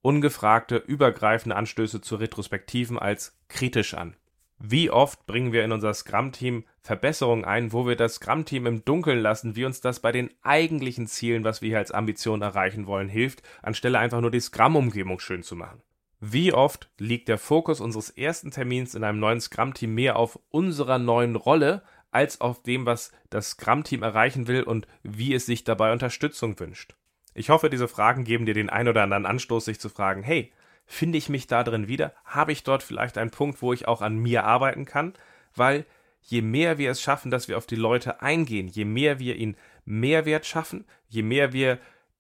ungefragte, 0.03 0.77
übergreifende 0.77 1.57
Anstöße 1.57 2.01
zu 2.01 2.17
Retrospektiven 2.17 2.99
als 2.99 3.39
kritisch 3.49 3.95
an. 3.95 4.17
Wie 4.63 4.91
oft 4.91 5.25
bringen 5.27 5.53
wir 5.53 5.65
in 5.65 5.73
unser 5.73 5.95
Scrum-Team 5.95 6.65
Verbesserungen 6.83 7.47
ein, 7.47 7.73
wo 7.73 7.87
wir 7.87 7.97
das 7.97 8.17
Scrum-Team 8.17 8.67
im 8.67 8.85
Dunkeln 8.85 9.19
lassen, 9.19 9.57
wie 9.57 9.65
uns 9.65 9.81
das 9.81 10.01
bei 10.01 10.13
den 10.13 10.31
eigentlichen 10.43 11.07
Zielen, 11.07 11.45
was 11.45 11.63
wir 11.63 11.71
hier 11.71 11.79
als 11.79 11.93
Ambition 11.93 12.43
erreichen 12.43 12.87
wollen, 12.87 13.09
hilft, 13.09 13.43
anstelle 13.63 13.99
einfach 13.99 14.21
nur 14.21 14.31
die 14.31 14.41
Scrum-Umgebung 14.41 15.19
schön 15.19 15.43
zu 15.43 15.57
machen. 15.57 15.81
Wie 16.21 16.53
oft 16.53 16.91
liegt 16.99 17.29
der 17.29 17.39
Fokus 17.39 17.81
unseres 17.81 18.11
ersten 18.11 18.51
Termins 18.51 18.95
in 18.95 19.03
einem 19.03 19.19
neuen 19.19 19.41
Scrum-Team 19.41 19.95
mehr 19.95 20.17
auf 20.17 20.39
unserer 20.51 20.99
neuen 20.99 21.37
Rolle 21.37 21.83
als 22.11 22.41
auf 22.41 22.63
dem, 22.63 22.87
was 22.87 23.13
das 23.31 23.51
Scrum-Team 23.51 24.03
erreichen 24.03 24.47
will 24.47 24.63
und 24.63 24.87
wie 25.03 25.35
es 25.35 25.47
sich 25.47 25.65
dabei 25.65 25.93
Unterstützung 25.93 26.59
wünscht? 26.59 26.95
Ich 27.35 27.51
hoffe, 27.51 27.71
diese 27.71 27.89
Fragen 27.89 28.25
geben 28.25 28.47
dir 28.47 28.55
den 28.55 28.71
ein 28.71 28.89
oder 28.89 29.03
anderen 29.03 29.27
Anstoß, 29.27 29.65
sich 29.65 29.81
zu 29.81 29.89
fragen, 29.89 30.23
hey, 30.23 30.53
finde 30.85 31.19
ich 31.19 31.29
mich 31.29 31.47
da 31.47 31.63
drin 31.63 31.87
wieder? 31.87 32.13
Habe 32.25 32.53
ich 32.53 32.65
dort 32.65 32.83
vielleicht 32.83 33.17
einen 33.17 33.31
Punkt, 33.31 33.63
wo 33.63 33.73
ich 33.73 33.87
auch 33.87 34.03
an 34.03 34.19
mir 34.19 34.45
arbeiten 34.45 34.85
kann? 34.85 35.15
Weil 35.55 35.87
je 36.21 36.43
mehr 36.43 36.79
wir 36.79 36.91
es 36.91 37.01
schaffen, 37.01 37.31
dass 37.31 37.49
wir 37.49 37.57
auf 37.57 37.67
die 37.67 37.77
Leute 37.77 38.23
eingehen, 38.23 38.69
je 38.69 38.85
mehr 38.85 39.19
wir 39.19 39.37
ihnen 39.37 39.57
Mehrwert 39.85 40.47
schaffen, 40.47 40.85
je 41.09 41.23
mehr 41.23 41.53
wir 41.53 41.79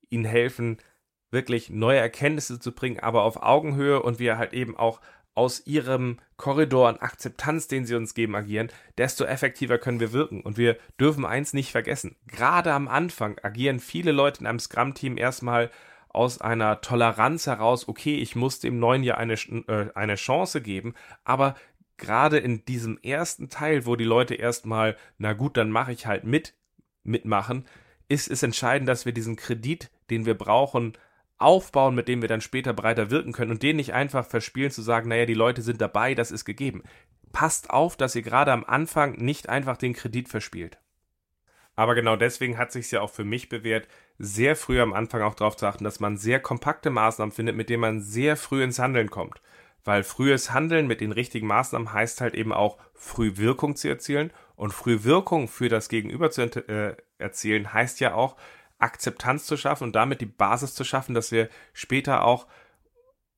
ihnen 0.08 0.24
helfen, 0.24 0.78
wirklich 1.30 1.70
neue 1.70 1.98
Erkenntnisse 1.98 2.58
zu 2.58 2.72
bringen, 2.72 3.00
aber 3.00 3.22
auf 3.22 3.42
Augenhöhe 3.42 4.02
und 4.02 4.18
wir 4.18 4.38
halt 4.38 4.52
eben 4.52 4.76
auch 4.76 5.00
aus 5.34 5.66
ihrem 5.66 6.18
Korridor 6.36 6.88
an 6.88 6.98
Akzeptanz, 6.98 7.68
den 7.68 7.86
sie 7.86 7.94
uns 7.94 8.14
geben, 8.14 8.34
agieren, 8.34 8.70
desto 8.98 9.24
effektiver 9.24 9.78
können 9.78 10.00
wir 10.00 10.12
wirken. 10.12 10.42
Und 10.42 10.56
wir 10.58 10.76
dürfen 10.98 11.24
eins 11.24 11.52
nicht 11.52 11.70
vergessen. 11.70 12.16
Gerade 12.26 12.72
am 12.72 12.88
Anfang 12.88 13.38
agieren 13.42 13.80
viele 13.80 14.12
Leute 14.12 14.40
in 14.40 14.46
einem 14.46 14.58
Scrum-Team 14.58 15.16
erstmal 15.16 15.70
aus 16.08 16.40
einer 16.40 16.80
Toleranz 16.80 17.46
heraus, 17.46 17.86
okay, 17.88 18.16
ich 18.16 18.34
muss 18.34 18.58
dem 18.58 18.78
neuen 18.80 19.04
Jahr 19.04 19.18
eine, 19.18 19.34
äh, 19.34 19.90
eine 19.94 20.16
Chance 20.16 20.60
geben, 20.60 20.94
aber 21.22 21.54
gerade 21.96 22.38
in 22.38 22.64
diesem 22.64 22.98
ersten 22.98 23.48
Teil, 23.48 23.86
wo 23.86 23.94
die 23.94 24.04
Leute 24.04 24.34
erstmal, 24.34 24.96
na 25.18 25.34
gut, 25.34 25.56
dann 25.56 25.70
mache 25.70 25.92
ich 25.92 26.06
halt 26.06 26.24
mit, 26.24 26.54
mitmachen, 27.04 27.64
ist 28.08 28.28
es 28.28 28.42
entscheidend, 28.42 28.88
dass 28.88 29.06
wir 29.06 29.12
diesen 29.12 29.36
Kredit, 29.36 29.90
den 30.10 30.26
wir 30.26 30.36
brauchen, 30.36 30.94
aufbauen, 31.40 31.94
mit 31.94 32.08
dem 32.08 32.22
wir 32.22 32.28
dann 32.28 32.40
später 32.40 32.72
breiter 32.72 33.10
wirken 33.10 33.32
können 33.32 33.50
und 33.50 33.62
den 33.62 33.76
nicht 33.76 33.94
einfach 33.94 34.26
verspielen 34.26 34.70
zu 34.70 34.82
sagen, 34.82 35.08
naja, 35.08 35.26
die 35.26 35.34
Leute 35.34 35.62
sind 35.62 35.80
dabei, 35.80 36.14
das 36.14 36.30
ist 36.30 36.44
gegeben. 36.44 36.82
Passt 37.32 37.70
auf, 37.70 37.96
dass 37.96 38.14
ihr 38.14 38.22
gerade 38.22 38.52
am 38.52 38.64
Anfang 38.64 39.12
nicht 39.12 39.48
einfach 39.48 39.76
den 39.76 39.94
Kredit 39.94 40.28
verspielt. 40.28 40.78
Aber 41.76 41.94
genau 41.94 42.16
deswegen 42.16 42.58
hat 42.58 42.72
sich 42.72 42.90
ja 42.90 43.00
auch 43.00 43.10
für 43.10 43.24
mich 43.24 43.48
bewährt, 43.48 43.88
sehr 44.18 44.54
früh 44.54 44.80
am 44.80 44.92
Anfang 44.92 45.22
auch 45.22 45.34
darauf 45.34 45.56
zu 45.56 45.66
achten, 45.66 45.84
dass 45.84 45.98
man 45.98 46.18
sehr 46.18 46.40
kompakte 46.40 46.90
Maßnahmen 46.90 47.32
findet, 47.32 47.56
mit 47.56 47.70
denen 47.70 47.80
man 47.80 48.00
sehr 48.02 48.36
früh 48.36 48.62
ins 48.62 48.78
Handeln 48.78 49.10
kommt. 49.10 49.40
Weil 49.82 50.02
frühes 50.02 50.52
Handeln 50.52 50.86
mit 50.86 51.00
den 51.00 51.12
richtigen 51.12 51.46
Maßnahmen 51.46 51.92
heißt 51.92 52.20
halt 52.20 52.34
eben 52.34 52.52
auch 52.52 52.76
früh 52.92 53.38
Wirkung 53.38 53.76
zu 53.76 53.88
erzielen 53.88 54.30
und 54.56 54.74
früh 54.74 55.04
Wirkung 55.04 55.48
für 55.48 55.70
das 55.70 55.88
Gegenüber 55.88 56.30
zu 56.30 56.42
äh, 56.42 56.96
erzielen 57.16 57.72
heißt 57.72 57.98
ja 58.00 58.12
auch, 58.12 58.36
Akzeptanz 58.80 59.46
zu 59.46 59.56
schaffen 59.56 59.84
und 59.84 59.96
damit 59.96 60.20
die 60.20 60.26
Basis 60.26 60.74
zu 60.74 60.84
schaffen, 60.84 61.14
dass 61.14 61.32
wir 61.32 61.48
später 61.72 62.24
auch 62.24 62.46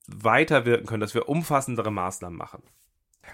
weiterwirken 0.07 0.87
können, 0.87 1.01
dass 1.01 1.15
wir 1.15 1.29
umfassendere 1.29 1.91
Maßnahmen 1.91 2.37
machen. 2.37 2.63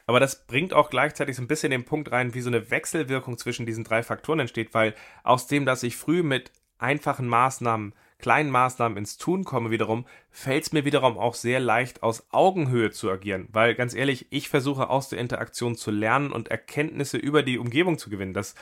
Aber 0.07 0.21
das 0.21 0.47
bringt 0.47 0.75
auch 0.75 0.91
gleichzeitig 0.91 1.37
so 1.37 1.43
ein 1.43 1.49
bisschen 1.49 1.71
den 1.71 1.85
Punkt 1.85 2.13
rein, 2.13 2.35
wie 2.35 2.41
so 2.41 2.51
eine 2.51 2.71
Wechselwirkung 2.71 3.39
zwischen 3.39 3.67
diesen 3.67 3.85
drei 3.85 4.03
Faktoren 4.03 4.41
entsteht, 4.41 4.75
weil 4.75 4.95
aus 5.23 5.47
dem, 5.47 5.65
dass 5.65 5.83
ich 5.83 5.97
früh 5.97 6.23
mit 6.23 6.53
einfachen 6.79 7.27
Maßnahmen, 7.27 7.95
kleinen 8.19 8.51
Maßnahmen 8.51 8.99
ins 8.99 9.17
Tun 9.17 9.45
komme 9.45 9.71
wiederum, 9.71 10.07
fällt 10.31 10.65
es 10.65 10.73
mir 10.73 10.85
wiederum 10.85 11.19
auch 11.19 11.35
sehr 11.35 11.61
leicht, 11.61 12.03
aus 12.03 12.27
Augenhöhe 12.31 12.91
zu 12.91 13.11
agieren, 13.11 13.49
weil 13.53 13.75
ganz 13.75 13.95
ehrlich, 13.95 14.27
ich 14.31 14.49
versuche 14.49 14.91
aus 14.91 15.09
der 15.09 15.21
Interaktion 15.21 15.77
zu 15.77 15.91
lernen 15.91 16.33
und 16.33 16.49
Erkenntnisse 16.49 17.17
über 17.17 17.43
die 17.43 17.59
Umgebung 17.59 17.99
zu 17.99 18.11
gewinnen. 18.11 18.35
Das 18.35 18.55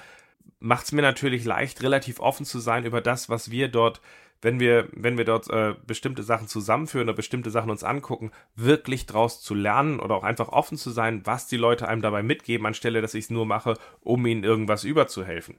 macht 0.67 0.87
es 0.87 0.93
mir 0.93 1.03
natürlich 1.03 1.45
leicht, 1.45 1.83
relativ 1.83 2.21
offen 2.21 2.45
zu 2.45 2.59
sein 2.59 2.85
über 2.85 3.01
das, 3.01 3.29
was 3.29 3.51
wir 3.51 3.69
dort, 3.69 4.01
wenn 4.43 4.61
wir, 4.61 4.89
wenn 4.93 5.17
wir 5.17 5.25
dort 5.25 5.49
äh, 5.49 5.75
bestimmte 5.87 6.23
Sachen 6.23 6.49
zusammenführen 6.49 7.09
oder 7.09 7.17
bestimmte 7.17 7.51
Sachen 7.51 7.71
uns 7.71 7.85
angucken, 7.85 8.33
wirklich 8.57 9.07
draus 9.07 9.41
zu 9.41 9.55
lernen 9.55 10.01
oder 10.01 10.17
auch 10.17 10.25
einfach 10.25 10.49
offen 10.49 10.77
zu 10.77 10.91
sein, 10.91 11.23
was 11.25 11.47
die 11.47 11.57
Leute 11.57 11.89
einem 11.89 12.03
dabei 12.03 12.23
mitgeben, 12.23 12.67
anstelle, 12.67 13.01
dass 13.01 13.15
ich 13.15 13.25
es 13.25 13.31
nur 13.31 13.47
mache, 13.47 13.75
um 14.01 14.27
ihnen 14.27 14.45
irgendwas 14.45 14.85
überzuhelfen. 14.85 15.57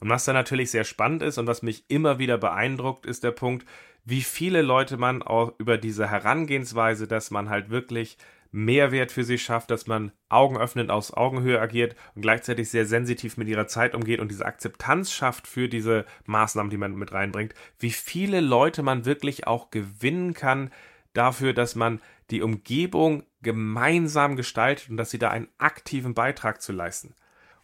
Und 0.00 0.10
was 0.10 0.26
da 0.26 0.34
natürlich 0.34 0.70
sehr 0.70 0.84
spannend 0.84 1.22
ist 1.22 1.38
und 1.38 1.46
was 1.46 1.62
mich 1.62 1.84
immer 1.88 2.18
wieder 2.18 2.36
beeindruckt, 2.36 3.06
ist 3.06 3.24
der 3.24 3.30
Punkt, 3.30 3.66
wie 4.04 4.20
viele 4.20 4.60
Leute 4.60 4.98
man 4.98 5.22
auch 5.22 5.54
über 5.58 5.78
diese 5.78 6.10
Herangehensweise, 6.10 7.08
dass 7.08 7.30
man 7.30 7.48
halt 7.48 7.70
wirklich 7.70 8.18
Mehrwert 8.56 9.10
für 9.10 9.24
sie 9.24 9.36
schafft, 9.36 9.72
dass 9.72 9.88
man 9.88 10.12
augenöffnend 10.28 10.88
aus 10.88 11.12
Augenhöhe 11.12 11.60
agiert 11.60 11.96
und 12.14 12.22
gleichzeitig 12.22 12.70
sehr 12.70 12.86
sensitiv 12.86 13.36
mit 13.36 13.48
ihrer 13.48 13.66
Zeit 13.66 13.96
umgeht 13.96 14.20
und 14.20 14.30
diese 14.30 14.46
Akzeptanz 14.46 15.10
schafft 15.10 15.48
für 15.48 15.68
diese 15.68 16.04
Maßnahmen, 16.26 16.70
die 16.70 16.76
man 16.76 16.94
mit 16.94 17.10
reinbringt, 17.12 17.52
wie 17.80 17.90
viele 17.90 18.40
Leute 18.40 18.84
man 18.84 19.06
wirklich 19.06 19.48
auch 19.48 19.70
gewinnen 19.72 20.34
kann 20.34 20.70
dafür, 21.14 21.52
dass 21.52 21.74
man 21.74 22.00
die 22.30 22.42
Umgebung 22.42 23.24
gemeinsam 23.42 24.36
gestaltet 24.36 24.88
und 24.88 24.98
dass 24.98 25.10
sie 25.10 25.18
da 25.18 25.30
einen 25.30 25.48
aktiven 25.58 26.14
Beitrag 26.14 26.62
zu 26.62 26.72
leisten. 26.72 27.16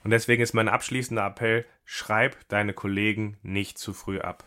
Und 0.02 0.10
deswegen 0.10 0.42
ist 0.42 0.54
mein 0.54 0.68
abschließender 0.68 1.24
Appell, 1.24 1.66
schreib 1.84 2.36
deine 2.48 2.72
Kollegen 2.72 3.36
nicht 3.42 3.78
zu 3.78 3.92
früh 3.92 4.18
ab. 4.18 4.42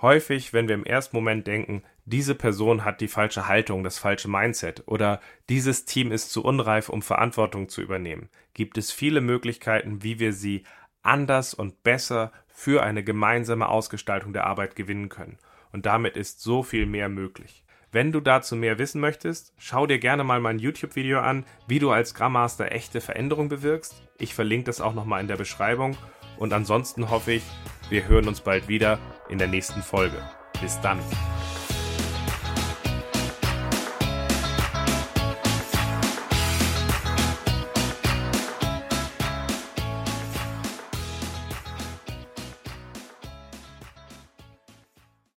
Häufig, 0.00 0.52
wenn 0.52 0.68
wir 0.68 0.76
im 0.76 0.84
ersten 0.84 1.16
Moment 1.16 1.48
denken, 1.48 1.82
diese 2.10 2.34
Person 2.34 2.84
hat 2.84 3.00
die 3.00 3.08
falsche 3.08 3.46
Haltung, 3.46 3.84
das 3.84 3.98
falsche 3.98 4.28
Mindset 4.28 4.82
oder 4.86 5.20
dieses 5.48 5.84
Team 5.84 6.12
ist 6.12 6.30
zu 6.30 6.44
unreif, 6.44 6.88
um 6.88 7.02
Verantwortung 7.02 7.68
zu 7.68 7.80
übernehmen, 7.80 8.28
gibt 8.54 8.78
es 8.78 8.92
viele 8.92 9.20
Möglichkeiten, 9.20 10.02
wie 10.02 10.18
wir 10.18 10.32
sie 10.32 10.64
anders 11.02 11.54
und 11.54 11.82
besser 11.82 12.32
für 12.48 12.82
eine 12.82 13.02
gemeinsame 13.02 13.68
Ausgestaltung 13.68 14.32
der 14.32 14.46
Arbeit 14.46 14.76
gewinnen 14.76 15.08
können. 15.08 15.38
Und 15.72 15.86
damit 15.86 16.16
ist 16.16 16.40
so 16.40 16.62
viel 16.62 16.84
mehr 16.84 17.08
möglich. 17.08 17.64
Wenn 17.92 18.12
du 18.12 18.20
dazu 18.20 18.54
mehr 18.54 18.78
wissen 18.78 19.00
möchtest, 19.00 19.52
schau 19.56 19.86
dir 19.86 19.98
gerne 19.98 20.22
mal 20.22 20.40
mein 20.40 20.58
YouTube-Video 20.58 21.20
an, 21.20 21.44
wie 21.66 21.78
du 21.80 21.90
als 21.90 22.10
Scrum 22.10 22.32
Master 22.32 22.70
echte 22.70 23.00
Veränderung 23.00 23.48
bewirkst. 23.48 24.02
Ich 24.18 24.34
verlinke 24.34 24.66
das 24.66 24.80
auch 24.80 24.94
nochmal 24.94 25.20
in 25.20 25.28
der 25.28 25.36
Beschreibung. 25.36 25.96
Und 26.38 26.52
ansonsten 26.52 27.10
hoffe 27.10 27.32
ich, 27.32 27.42
wir 27.88 28.06
hören 28.06 28.28
uns 28.28 28.40
bald 28.40 28.68
wieder 28.68 28.98
in 29.28 29.38
der 29.38 29.48
nächsten 29.48 29.82
Folge. 29.82 30.22
Bis 30.60 30.80
dann. 30.80 31.00